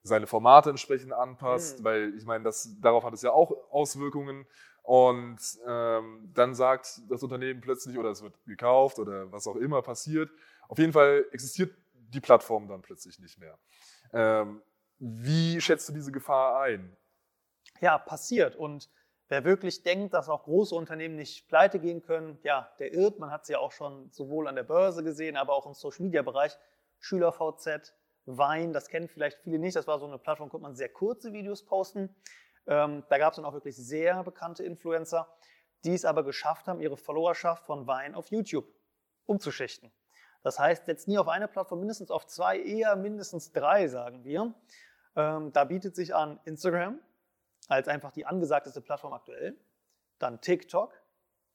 seine 0.02 0.26
Formate 0.26 0.70
entsprechend 0.70 1.12
anpasst, 1.12 1.80
mhm. 1.80 1.84
weil 1.84 2.14
ich 2.16 2.24
meine, 2.24 2.44
das, 2.44 2.76
darauf 2.80 3.04
hat 3.04 3.12
es 3.14 3.22
ja 3.22 3.32
auch 3.32 3.52
Auswirkungen. 3.70 4.46
Und 4.82 5.38
ähm, 5.66 6.30
dann 6.32 6.54
sagt 6.54 7.00
das 7.08 7.22
Unternehmen 7.22 7.60
plötzlich, 7.60 7.98
oder 7.98 8.10
es 8.10 8.22
wird 8.22 8.34
gekauft 8.46 9.00
oder 9.00 9.32
was 9.32 9.48
auch 9.48 9.56
immer 9.56 9.82
passiert. 9.82 10.30
Auf 10.68 10.78
jeden 10.78 10.92
Fall 10.92 11.24
existiert 11.32 11.74
die 11.92 12.20
Plattform 12.20 12.68
dann 12.68 12.82
plötzlich 12.82 13.18
nicht 13.18 13.36
mehr. 13.38 13.58
Ähm, 14.12 14.62
wie 14.98 15.60
schätzt 15.60 15.88
du 15.88 15.92
diese 15.92 16.12
Gefahr 16.12 16.60
ein? 16.60 16.96
Ja, 17.80 17.98
passiert. 17.98 18.54
Und 18.54 18.88
wer 19.28 19.44
wirklich 19.44 19.82
denkt, 19.82 20.14
dass 20.14 20.28
auch 20.28 20.44
große 20.44 20.74
Unternehmen 20.74 21.16
nicht 21.16 21.48
pleite 21.48 21.78
gehen 21.78 22.02
können, 22.02 22.38
ja, 22.42 22.70
der 22.78 22.92
irrt. 22.92 23.18
Man 23.18 23.30
hat 23.30 23.42
es 23.42 23.48
ja 23.48 23.58
auch 23.58 23.72
schon 23.72 24.10
sowohl 24.10 24.48
an 24.48 24.54
der 24.54 24.62
Börse 24.62 25.02
gesehen, 25.02 25.36
aber 25.36 25.54
auch 25.54 25.66
im 25.66 25.74
Social-Media-Bereich. 25.74 26.56
SchülerVZ, 26.98 27.94
Wein, 28.26 28.72
das 28.72 28.88
kennen 28.88 29.08
vielleicht 29.08 29.38
viele 29.38 29.58
nicht. 29.58 29.76
Das 29.76 29.86
war 29.86 29.98
so 29.98 30.06
eine 30.06 30.18
Plattform, 30.18 30.48
konnte 30.48 30.62
man 30.62 30.74
sehr 30.74 30.88
kurze 30.88 31.32
Videos 31.32 31.64
posten. 31.64 32.14
Ähm, 32.66 33.04
da 33.08 33.18
gab 33.18 33.32
es 33.32 33.36
dann 33.36 33.44
auch 33.44 33.52
wirklich 33.52 33.76
sehr 33.76 34.24
bekannte 34.24 34.64
Influencer, 34.64 35.28
die 35.84 35.94
es 35.94 36.04
aber 36.04 36.24
geschafft 36.24 36.66
haben, 36.66 36.80
ihre 36.80 36.96
Followerschaft 36.96 37.64
von 37.64 37.86
Wein 37.86 38.14
auf 38.14 38.28
YouTube 38.30 38.66
umzuschichten. 39.26 39.92
Das 40.42 40.58
heißt, 40.58 40.88
jetzt 40.88 41.08
nie 41.08 41.18
auf 41.18 41.28
eine 41.28 41.48
Plattform, 41.48 41.80
mindestens 41.80 42.10
auf 42.10 42.26
zwei, 42.26 42.58
eher 42.58 42.96
mindestens 42.96 43.52
drei, 43.52 43.88
sagen 43.88 44.24
wir. 44.24 44.54
Ähm, 45.14 45.52
da 45.52 45.64
bietet 45.64 45.94
sich 45.94 46.14
an 46.14 46.40
Instagram 46.44 47.00
als 47.68 47.88
einfach 47.88 48.12
die 48.12 48.26
angesagteste 48.26 48.80
Plattform 48.80 49.12
aktuell, 49.12 49.58
dann 50.18 50.40
TikTok, 50.40 50.92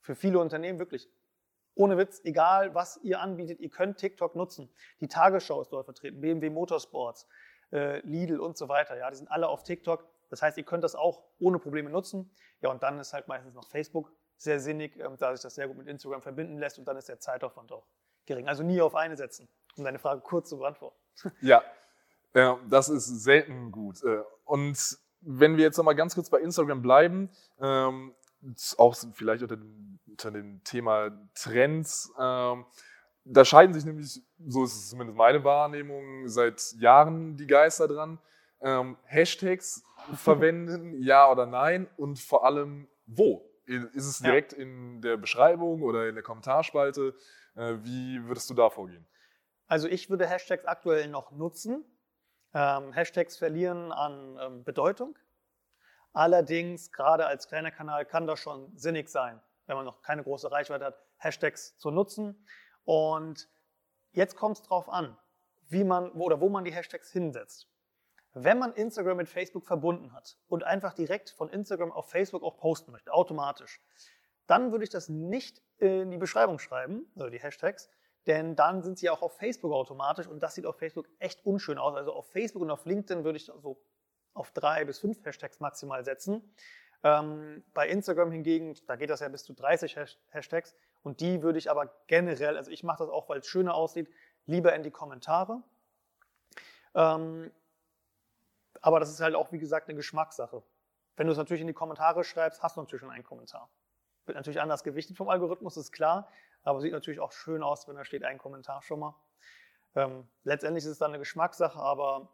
für 0.00 0.14
viele 0.14 0.38
Unternehmen 0.38 0.78
wirklich 0.78 1.08
ohne 1.74 1.96
Witz, 1.96 2.20
egal 2.24 2.74
was 2.74 2.98
ihr 3.02 3.20
anbietet, 3.20 3.60
ihr 3.60 3.70
könnt 3.70 3.98
TikTok 3.98 4.36
nutzen. 4.36 4.68
Die 5.00 5.08
Tagesschau 5.08 5.62
ist 5.62 5.72
dort 5.72 5.86
vertreten, 5.86 6.20
BMW 6.20 6.50
Motorsports, 6.50 7.26
äh, 7.72 8.00
Lidl 8.00 8.40
und 8.40 8.58
so 8.58 8.68
weiter. 8.68 8.96
Ja, 8.98 9.10
die 9.10 9.16
sind 9.16 9.30
alle 9.30 9.48
auf 9.48 9.62
TikTok. 9.62 10.06
Das 10.28 10.42
heißt, 10.42 10.58
ihr 10.58 10.64
könnt 10.64 10.84
das 10.84 10.94
auch 10.94 11.24
ohne 11.38 11.58
Probleme 11.58 11.88
nutzen. 11.88 12.30
Ja, 12.60 12.70
und 12.70 12.82
dann 12.82 12.98
ist 13.00 13.12
halt 13.12 13.28
meistens 13.28 13.54
noch 13.54 13.68
Facebook 13.68 14.12
sehr 14.36 14.60
sinnig, 14.60 14.98
ähm, 14.98 15.16
da 15.18 15.34
sich 15.34 15.42
das 15.42 15.54
sehr 15.54 15.68
gut 15.68 15.78
mit 15.78 15.86
Instagram 15.86 16.20
verbinden 16.20 16.58
lässt 16.58 16.78
und 16.78 16.86
dann 16.86 16.96
ist 16.96 17.08
der 17.08 17.20
Zeitaufwand 17.20 17.72
auch 17.72 17.86
gering. 18.26 18.48
Also 18.48 18.62
nie 18.62 18.80
auf 18.80 18.94
eine 18.94 19.16
setzen, 19.16 19.48
um 19.76 19.84
deine 19.84 19.98
Frage 19.98 20.20
kurz 20.20 20.48
zu 20.48 20.58
beantworten. 20.58 20.96
Ja, 22.34 22.58
das 22.68 22.88
ist 22.88 23.06
selten 23.22 23.70
gut. 23.70 24.02
Äh, 24.02 24.22
und 24.44 24.98
wenn 25.22 25.56
wir 25.56 25.64
jetzt 25.64 25.76
noch 25.76 25.84
mal 25.84 25.94
ganz 25.94 26.14
kurz 26.14 26.30
bei 26.30 26.40
Instagram 26.40 26.82
bleiben, 26.82 27.30
ähm, 27.60 28.14
auch 28.76 28.96
vielleicht 29.14 29.42
unter 29.42 29.56
dem, 29.56 29.98
unter 30.08 30.30
dem 30.30 30.62
Thema 30.64 31.10
Trends, 31.34 32.12
ähm, 32.18 32.66
da 33.24 33.44
scheiden 33.44 33.72
sich 33.72 33.84
nämlich, 33.84 34.20
so 34.46 34.64
ist 34.64 34.74
es 34.74 34.90
zumindest 34.90 35.16
meine 35.16 35.44
Wahrnehmung, 35.44 36.28
seit 36.28 36.72
Jahren 36.78 37.36
die 37.36 37.46
Geister 37.46 37.86
dran. 37.86 38.18
Ähm, 38.60 38.96
Hashtags 39.04 39.84
verwenden, 40.14 41.00
ja 41.02 41.30
oder 41.30 41.46
nein 41.46 41.88
und 41.96 42.18
vor 42.18 42.44
allem 42.44 42.88
wo? 43.06 43.48
Ist 43.64 44.06
es 44.06 44.18
direkt 44.18 44.52
ja. 44.52 44.58
in 44.58 45.00
der 45.00 45.16
Beschreibung 45.16 45.82
oder 45.82 46.08
in 46.08 46.16
der 46.16 46.24
Kommentarspalte? 46.24 47.14
Äh, 47.54 47.76
wie 47.82 48.20
würdest 48.26 48.50
du 48.50 48.54
da 48.54 48.70
vorgehen? 48.70 49.06
Also 49.68 49.88
ich 49.88 50.10
würde 50.10 50.26
Hashtags 50.26 50.64
aktuell 50.64 51.08
noch 51.08 51.30
nutzen. 51.30 51.84
Ähm, 52.54 52.92
Hashtags 52.92 53.36
verlieren 53.36 53.92
an 53.92 54.38
ähm, 54.40 54.64
Bedeutung. 54.64 55.18
Allerdings, 56.12 56.92
gerade 56.92 57.26
als 57.26 57.48
kleiner 57.48 57.70
Kanal 57.70 58.04
kann 58.04 58.26
das 58.26 58.40
schon 58.40 58.76
sinnig 58.76 59.08
sein, 59.08 59.40
wenn 59.66 59.76
man 59.76 59.86
noch 59.86 60.02
keine 60.02 60.22
große 60.22 60.50
Reichweite 60.50 60.84
hat, 60.84 61.02
Hashtags 61.16 61.78
zu 61.78 61.90
nutzen. 61.90 62.46
Und 62.84 63.48
jetzt 64.12 64.36
kommt 64.36 64.56
es 64.56 64.62
darauf 64.62 64.90
an, 64.90 65.16
wie 65.68 65.84
man 65.84 66.10
oder 66.12 66.40
wo 66.40 66.50
man 66.50 66.64
die 66.64 66.72
Hashtags 66.72 67.10
hinsetzt. 67.10 67.68
Wenn 68.34 68.58
man 68.58 68.72
Instagram 68.74 69.18
mit 69.18 69.28
Facebook 69.28 69.66
verbunden 69.66 70.12
hat 70.12 70.38
und 70.48 70.64
einfach 70.64 70.94
direkt 70.94 71.30
von 71.30 71.50
Instagram 71.50 71.92
auf 71.92 72.10
Facebook 72.10 72.42
auch 72.42 72.56
posten 72.56 72.92
möchte, 72.92 73.12
automatisch, 73.12 73.80
dann 74.46 74.72
würde 74.72 74.84
ich 74.84 74.90
das 74.90 75.08
nicht 75.08 75.62
in 75.78 76.10
die 76.10 76.18
Beschreibung 76.18 76.58
schreiben, 76.58 77.10
also 77.16 77.28
die 77.30 77.40
Hashtags, 77.40 77.88
denn 78.26 78.54
dann 78.56 78.82
sind 78.82 78.98
sie 78.98 79.10
auch 79.10 79.22
auf 79.22 79.36
Facebook 79.36 79.72
automatisch 79.72 80.26
und 80.26 80.40
das 80.42 80.54
sieht 80.54 80.66
auf 80.66 80.76
Facebook 80.76 81.08
echt 81.18 81.44
unschön 81.44 81.78
aus. 81.78 81.96
Also 81.96 82.12
auf 82.12 82.30
Facebook 82.30 82.62
und 82.62 82.70
auf 82.70 82.84
LinkedIn 82.84 83.24
würde 83.24 83.36
ich 83.36 83.46
so 83.46 83.82
auf 84.34 84.52
drei 84.52 84.84
bis 84.84 84.98
fünf 84.98 85.24
Hashtags 85.24 85.60
maximal 85.60 86.04
setzen. 86.04 86.54
Ähm, 87.04 87.64
bei 87.74 87.88
Instagram 87.88 88.30
hingegen, 88.30 88.76
da 88.86 88.96
geht 88.96 89.10
das 89.10 89.20
ja 89.20 89.28
bis 89.28 89.42
zu 89.42 89.54
30 89.54 89.96
Hashtags 90.30 90.76
und 91.02 91.20
die 91.20 91.42
würde 91.42 91.58
ich 91.58 91.68
aber 91.68 91.92
generell, 92.06 92.56
also 92.56 92.70
ich 92.70 92.84
mache 92.84 92.98
das 92.98 93.10
auch, 93.10 93.28
weil 93.28 93.40
es 93.40 93.46
schöner 93.46 93.74
aussieht, 93.74 94.08
lieber 94.46 94.72
in 94.74 94.84
die 94.84 94.92
Kommentare. 94.92 95.62
Ähm, 96.94 97.50
aber 98.80 99.00
das 99.00 99.10
ist 99.10 99.20
halt 99.20 99.34
auch, 99.34 99.50
wie 99.50 99.58
gesagt, 99.58 99.88
eine 99.88 99.96
Geschmackssache. 99.96 100.62
Wenn 101.16 101.26
du 101.26 101.32
es 101.32 101.38
natürlich 101.38 101.60
in 101.60 101.66
die 101.66 101.72
Kommentare 101.72 102.22
schreibst, 102.22 102.62
hast 102.62 102.76
du 102.76 102.80
natürlich 102.80 103.00
schon 103.00 103.10
einen 103.10 103.24
Kommentar. 103.24 103.68
Wird 104.26 104.36
natürlich 104.36 104.60
anders 104.60 104.84
gewichtet 104.84 105.16
vom 105.16 105.28
Algorithmus, 105.28 105.76
ist 105.76 105.92
klar, 105.92 106.28
aber 106.62 106.80
sieht 106.80 106.92
natürlich 106.92 107.20
auch 107.20 107.32
schön 107.32 107.62
aus, 107.62 107.88
wenn 107.88 107.96
da 107.96 108.04
steht 108.04 108.24
ein 108.24 108.38
Kommentar 108.38 108.82
schon 108.82 109.00
mal. 109.00 109.14
Ähm, 109.94 110.28
letztendlich 110.44 110.84
ist 110.84 110.92
es 110.92 110.98
dann 110.98 111.10
eine 111.10 111.18
Geschmackssache, 111.18 111.78
aber 111.78 112.28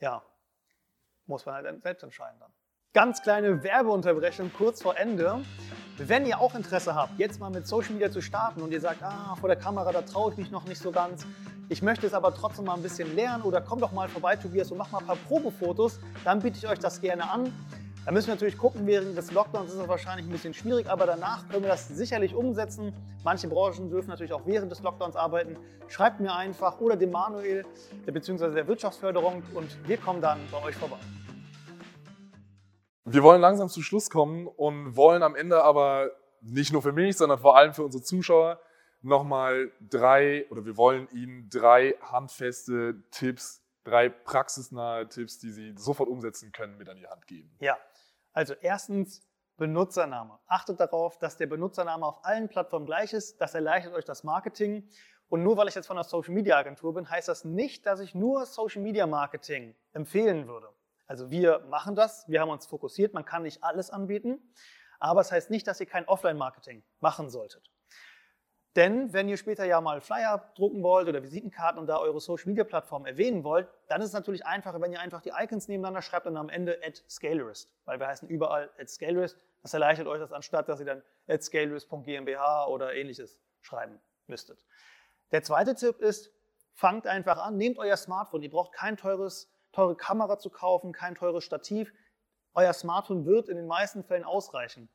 ja, 0.00 0.22
muss 1.26 1.46
man 1.46 1.54
halt 1.54 1.82
selbst 1.82 2.02
entscheiden 2.02 2.38
dann. 2.40 2.52
Ganz 2.92 3.20
kleine 3.22 3.62
Werbeunterbrechung 3.62 4.50
kurz 4.52 4.80
vor 4.80 4.96
Ende. 4.96 5.44
Wenn 5.98 6.24
ihr 6.24 6.40
auch 6.40 6.54
Interesse 6.54 6.94
habt, 6.94 7.18
jetzt 7.18 7.38
mal 7.40 7.50
mit 7.50 7.66
Social 7.66 7.92
Media 7.92 8.10
zu 8.10 8.22
starten 8.22 8.62
und 8.62 8.72
ihr 8.72 8.80
sagt, 8.80 9.02
ah, 9.02 9.36
vor 9.38 9.48
der 9.48 9.58
Kamera, 9.58 9.92
da 9.92 10.02
traue 10.02 10.32
ich 10.32 10.38
mich 10.38 10.50
noch 10.50 10.64
nicht 10.64 10.80
so 10.80 10.92
ganz, 10.92 11.26
ich 11.68 11.82
möchte 11.82 12.06
es 12.06 12.14
aber 12.14 12.32
trotzdem 12.32 12.66
mal 12.66 12.74
ein 12.74 12.82
bisschen 12.82 13.16
lernen 13.16 13.42
oder 13.42 13.60
komm 13.60 13.80
doch 13.80 13.90
mal 13.90 14.08
vorbei, 14.08 14.36
Tobias, 14.36 14.70
und 14.70 14.78
mach 14.78 14.90
mal 14.92 15.00
ein 15.00 15.06
paar 15.06 15.16
Probefotos, 15.16 15.98
dann 16.22 16.40
biete 16.40 16.58
ich 16.58 16.68
euch 16.68 16.78
das 16.78 17.00
gerne 17.00 17.28
an. 17.28 17.52
Da 18.06 18.12
müssen 18.12 18.28
wir 18.28 18.34
natürlich 18.34 18.56
gucken, 18.56 18.86
während 18.86 19.18
des 19.18 19.32
Lockdowns 19.32 19.72
ist 19.72 19.80
es 19.80 19.88
wahrscheinlich 19.88 20.28
ein 20.28 20.30
bisschen 20.30 20.54
schwierig, 20.54 20.88
aber 20.88 21.06
danach 21.06 21.48
können 21.48 21.64
wir 21.64 21.70
das 21.70 21.88
sicherlich 21.88 22.36
umsetzen. 22.36 22.94
Manche 23.24 23.48
Branchen 23.48 23.90
dürfen 23.90 24.10
natürlich 24.10 24.32
auch 24.32 24.46
während 24.46 24.70
des 24.70 24.80
Lockdowns 24.80 25.16
arbeiten. 25.16 25.56
Schreibt 25.88 26.20
mir 26.20 26.32
einfach 26.32 26.80
oder 26.80 26.94
dem 26.94 27.10
Manuel 27.10 27.66
bzw. 28.04 28.54
der 28.54 28.68
Wirtschaftsförderung 28.68 29.42
und 29.54 29.76
wir 29.88 29.96
kommen 29.96 30.20
dann 30.20 30.38
bei 30.52 30.62
euch 30.62 30.76
vorbei. 30.76 30.98
Wir 33.06 33.24
wollen 33.24 33.40
langsam 33.40 33.68
zum 33.68 33.82
Schluss 33.82 34.08
kommen 34.08 34.46
und 34.46 34.94
wollen 34.94 35.24
am 35.24 35.34
Ende 35.34 35.64
aber 35.64 36.12
nicht 36.42 36.72
nur 36.72 36.82
für 36.82 36.92
mich, 36.92 37.16
sondern 37.16 37.40
vor 37.40 37.56
allem 37.56 37.74
für 37.74 37.82
unsere 37.82 38.04
Zuschauer 38.04 38.60
nochmal 39.02 39.72
drei 39.80 40.46
oder 40.50 40.64
wir 40.64 40.76
wollen 40.76 41.08
Ihnen 41.10 41.48
drei 41.50 41.96
handfeste 42.00 43.02
Tipps, 43.10 43.64
drei 43.82 44.10
praxisnahe 44.10 45.08
Tipps, 45.08 45.40
die 45.40 45.50
Sie 45.50 45.74
sofort 45.76 46.08
umsetzen 46.08 46.52
können, 46.52 46.76
mit 46.78 46.88
an 46.88 46.98
die 46.98 47.08
Hand 47.08 47.26
geben. 47.26 47.50
Ja, 47.58 47.76
also 48.36 48.52
erstens 48.60 49.26
Benutzername. 49.56 50.38
Achtet 50.46 50.78
darauf, 50.78 51.16
dass 51.18 51.38
der 51.38 51.46
Benutzername 51.46 52.04
auf 52.04 52.22
allen 52.22 52.48
Plattformen 52.48 52.84
gleich 52.84 53.14
ist. 53.14 53.40
Das 53.40 53.54
erleichtert 53.54 53.94
euch 53.94 54.04
das 54.04 54.24
Marketing. 54.24 54.86
Und 55.28 55.42
nur 55.42 55.56
weil 55.56 55.68
ich 55.68 55.74
jetzt 55.74 55.86
von 55.86 55.96
einer 55.96 56.04
Social 56.04 56.34
Media 56.34 56.58
Agentur 56.58 56.92
bin, 56.92 57.08
heißt 57.08 57.28
das 57.28 57.46
nicht, 57.46 57.86
dass 57.86 57.98
ich 57.98 58.14
nur 58.14 58.44
Social 58.44 58.82
Media 58.82 59.06
Marketing 59.06 59.74
empfehlen 59.94 60.46
würde. 60.48 60.68
Also 61.06 61.30
wir 61.30 61.60
machen 61.70 61.94
das, 61.94 62.28
wir 62.28 62.42
haben 62.42 62.50
uns 62.50 62.66
fokussiert, 62.66 63.14
man 63.14 63.24
kann 63.24 63.42
nicht 63.42 63.64
alles 63.64 63.90
anbieten, 63.90 64.38
aber 64.98 65.22
es 65.22 65.28
das 65.28 65.36
heißt 65.36 65.50
nicht, 65.50 65.66
dass 65.66 65.80
ihr 65.80 65.86
kein 65.86 66.06
Offline-Marketing 66.06 66.84
machen 67.00 67.30
solltet. 67.30 67.70
Denn 68.76 69.14
wenn 69.14 69.26
ihr 69.26 69.38
später 69.38 69.64
ja 69.64 69.80
mal 69.80 70.02
Flyer 70.02 70.52
drucken 70.54 70.82
wollt 70.82 71.08
oder 71.08 71.22
Visitenkarten 71.22 71.80
und 71.80 71.86
da 71.86 71.96
eure 71.96 72.20
Social-Media-Plattform 72.20 73.06
erwähnen 73.06 73.42
wollt, 73.42 73.68
dann 73.88 74.02
ist 74.02 74.08
es 74.08 74.12
natürlich 74.12 74.44
einfacher, 74.44 74.82
wenn 74.82 74.92
ihr 74.92 75.00
einfach 75.00 75.22
die 75.22 75.32
Icons 75.34 75.66
nebeneinander 75.66 76.02
schreibt 76.02 76.26
und 76.26 76.36
am 76.36 76.50
Ende 76.50 76.78
at 76.86 77.02
Scalerist, 77.08 77.70
weil 77.86 77.98
wir 77.98 78.06
heißen 78.06 78.28
überall 78.28 78.70
at 78.78 78.90
Scalerist. 78.90 79.38
Das 79.62 79.72
erleichtert 79.72 80.06
euch 80.06 80.20
das, 80.20 80.30
anstatt 80.30 80.68
dass 80.68 80.78
ihr 80.78 80.86
dann 80.86 81.02
at 81.26 81.42
scalerist.gmbH 81.42 82.66
oder 82.66 82.94
ähnliches 82.94 83.40
schreiben 83.62 83.98
müsstet. 84.26 84.62
Der 85.32 85.42
zweite 85.42 85.74
Tipp 85.74 85.98
ist, 86.00 86.30
fangt 86.74 87.06
einfach 87.06 87.38
an, 87.38 87.56
nehmt 87.56 87.78
euer 87.78 87.96
Smartphone. 87.96 88.42
Ihr 88.42 88.50
braucht 88.50 88.74
kein 88.74 88.98
teures, 88.98 89.50
teure 89.72 89.96
Kamera 89.96 90.38
zu 90.38 90.50
kaufen, 90.50 90.92
kein 90.92 91.14
teures 91.14 91.44
Stativ. 91.44 91.94
Euer 92.52 92.74
Smartphone 92.74 93.24
wird 93.24 93.48
in 93.48 93.56
den 93.56 93.66
meisten 93.66 94.04
Fällen 94.04 94.24
ausreichen. 94.24 94.90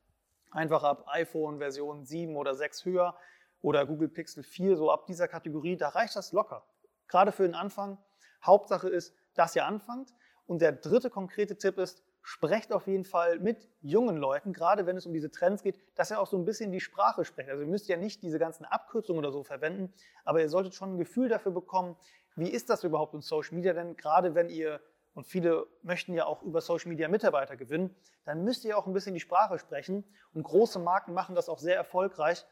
Einfach 0.51 0.83
ab 0.83 1.05
iPhone 1.07 1.57
Version 1.57 2.05
7 2.05 2.35
oder 2.35 2.53
6 2.53 2.85
höher 2.85 3.17
oder 3.61 3.85
Google 3.85 4.09
Pixel 4.09 4.43
4, 4.43 4.77
so 4.77 4.91
ab 4.91 5.05
dieser 5.05 5.27
Kategorie, 5.27 5.77
da 5.77 5.89
reicht 5.89 6.15
das 6.15 6.31
locker. 6.31 6.65
Gerade 7.07 7.31
für 7.31 7.43
den 7.43 7.55
Anfang. 7.55 7.97
Hauptsache 8.43 8.89
ist, 8.89 9.13
dass 9.35 9.55
ihr 9.55 9.65
anfangt. 9.65 10.13
Und 10.47 10.61
der 10.61 10.71
dritte 10.71 11.09
konkrete 11.09 11.57
Tipp 11.57 11.77
ist, 11.77 12.03
sprecht 12.23 12.71
auf 12.71 12.87
jeden 12.87 13.05
Fall 13.05 13.39
mit 13.39 13.69
jungen 13.81 14.17
Leuten, 14.17 14.53
gerade 14.53 14.85
wenn 14.85 14.97
es 14.97 15.05
um 15.05 15.13
diese 15.13 15.31
Trends 15.31 15.63
geht, 15.63 15.79
dass 15.95 16.11
ihr 16.11 16.19
auch 16.19 16.27
so 16.27 16.37
ein 16.37 16.45
bisschen 16.45 16.71
die 16.71 16.79
Sprache 16.79 17.25
sprecht. 17.25 17.49
Also 17.49 17.63
ihr 17.63 17.67
müsst 17.67 17.87
ja 17.87 17.97
nicht 17.97 18.21
diese 18.21 18.37
ganzen 18.37 18.65
Abkürzungen 18.65 19.19
oder 19.19 19.31
so 19.31 19.43
verwenden, 19.43 19.93
aber 20.23 20.41
ihr 20.41 20.49
solltet 20.49 20.75
schon 20.75 20.95
ein 20.95 20.97
Gefühl 20.97 21.29
dafür 21.29 21.51
bekommen, 21.51 21.95
wie 22.35 22.49
ist 22.49 22.69
das 22.69 22.83
überhaupt 22.83 23.13
in 23.13 23.21
Social 23.21 23.55
Media, 23.55 23.73
denn 23.73 23.97
gerade 23.97 24.35
wenn 24.35 24.49
ihr 24.49 24.79
und 25.13 25.25
viele 25.25 25.67
möchten 25.81 26.13
ja 26.13 26.25
auch 26.25 26.41
über 26.41 26.61
Social 26.61 26.89
Media 26.89 27.07
Mitarbeiter 27.09 27.57
gewinnen, 27.57 27.95
dann 28.23 28.43
müsst 28.43 28.63
ihr 28.63 28.77
auch 28.77 28.87
ein 28.87 28.93
bisschen 28.93 29.13
die 29.13 29.19
Sprache 29.19 29.59
sprechen. 29.59 30.05
Und 30.33 30.43
große 30.43 30.79
Marken 30.79 31.13
machen 31.13 31.35
das 31.35 31.49
auch 31.49 31.59
sehr 31.59 31.75
erfolgreich. 31.75 32.45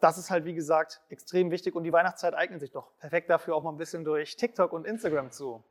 Das 0.00 0.18
ist 0.18 0.30
halt, 0.30 0.44
wie 0.44 0.54
gesagt, 0.54 1.00
extrem 1.08 1.50
wichtig 1.50 1.74
und 1.74 1.84
die 1.84 1.92
Weihnachtszeit 1.92 2.34
eignet 2.34 2.60
sich 2.60 2.70
doch 2.70 2.96
perfekt 2.98 3.30
dafür, 3.30 3.54
auch 3.54 3.62
mal 3.62 3.70
ein 3.70 3.78
bisschen 3.78 4.04
durch 4.04 4.36
TikTok 4.36 4.72
und 4.72 4.86
Instagram 4.86 5.30
zu 5.30 5.64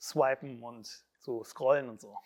swipen 0.00 0.62
und 0.62 1.04
zu 1.20 1.42
scrollen 1.44 1.88
und 1.88 2.00
so. 2.00 2.16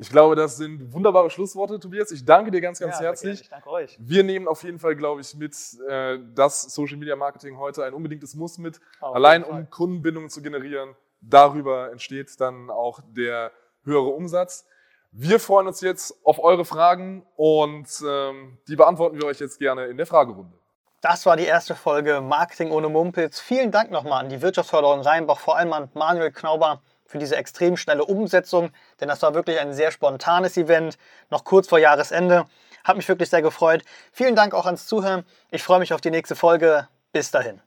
Ich 0.00 0.08
glaube, 0.08 0.34
das 0.34 0.56
sind 0.56 0.94
wunderbare 0.94 1.28
Schlussworte, 1.28 1.78
Tobias. 1.78 2.10
Ich 2.10 2.24
danke 2.24 2.50
dir 2.50 2.62
ganz, 2.62 2.78
ganz 2.78 2.94
Ja, 2.94 3.02
herzlich. 3.02 3.42
Ich 3.42 3.50
danke 3.50 3.68
euch. 3.68 3.98
Wir 4.00 4.24
nehmen 4.24 4.48
auf 4.48 4.62
jeden 4.62 4.78
Fall, 4.78 4.96
glaube 4.96 5.20
ich, 5.20 5.34
mit, 5.34 5.54
äh, 5.86 6.18
dass 6.34 6.62
Social 6.62 6.96
Media 6.96 7.16
Marketing 7.16 7.58
heute 7.58 7.84
ein 7.84 7.92
unbedingtes 7.92 8.34
Muss 8.34 8.56
mit, 8.56 8.80
Auf 9.00 9.14
allein 9.14 9.44
um 9.44 9.68
Kundenbindungen 9.68 10.30
zu 10.30 10.40
generieren. 10.40 10.96
Darüber 11.20 11.92
entsteht 11.92 12.40
dann 12.40 12.70
auch 12.70 13.00
der 13.10 13.52
höhere 13.84 14.08
Umsatz. 14.08 14.66
Wir 15.12 15.40
freuen 15.40 15.66
uns 15.66 15.80
jetzt 15.80 16.14
auf 16.24 16.38
eure 16.38 16.64
Fragen 16.64 17.26
und 17.36 17.88
ähm, 18.06 18.58
die 18.68 18.76
beantworten 18.76 19.16
wir 19.20 19.26
euch 19.26 19.40
jetzt 19.40 19.58
gerne 19.58 19.86
in 19.86 19.96
der 19.96 20.06
Fragerunde. 20.06 20.56
Das 21.00 21.26
war 21.26 21.36
die 21.36 21.44
erste 21.44 21.74
Folge 21.74 22.20
Marketing 22.20 22.70
ohne 22.70 22.88
Mumpitz. 22.88 23.40
Vielen 23.40 23.72
Dank 23.72 23.90
nochmal 23.90 24.20
an 24.24 24.28
die 24.28 24.40
Wirtschaftsförderung 24.40 25.00
Rheinbach, 25.00 25.40
vor 25.40 25.56
allem 25.56 25.72
an 25.72 25.90
Manuel 25.94 26.30
Knauber 26.30 26.80
für 27.06 27.18
diese 27.18 27.36
extrem 27.36 27.76
schnelle 27.76 28.04
Umsetzung, 28.04 28.70
denn 29.00 29.08
das 29.08 29.20
war 29.22 29.34
wirklich 29.34 29.58
ein 29.58 29.72
sehr 29.72 29.90
spontanes 29.90 30.56
Event, 30.56 30.96
noch 31.28 31.42
kurz 31.42 31.68
vor 31.68 31.80
Jahresende. 31.80 32.44
Hat 32.84 32.96
mich 32.96 33.08
wirklich 33.08 33.30
sehr 33.30 33.42
gefreut. 33.42 33.82
Vielen 34.12 34.36
Dank 34.36 34.54
auch 34.54 34.66
ans 34.66 34.86
Zuhören. 34.86 35.24
Ich 35.50 35.62
freue 35.62 35.80
mich 35.80 35.92
auf 35.92 36.00
die 36.00 36.10
nächste 36.10 36.36
Folge. 36.36 36.88
Bis 37.12 37.32
dahin. 37.32 37.60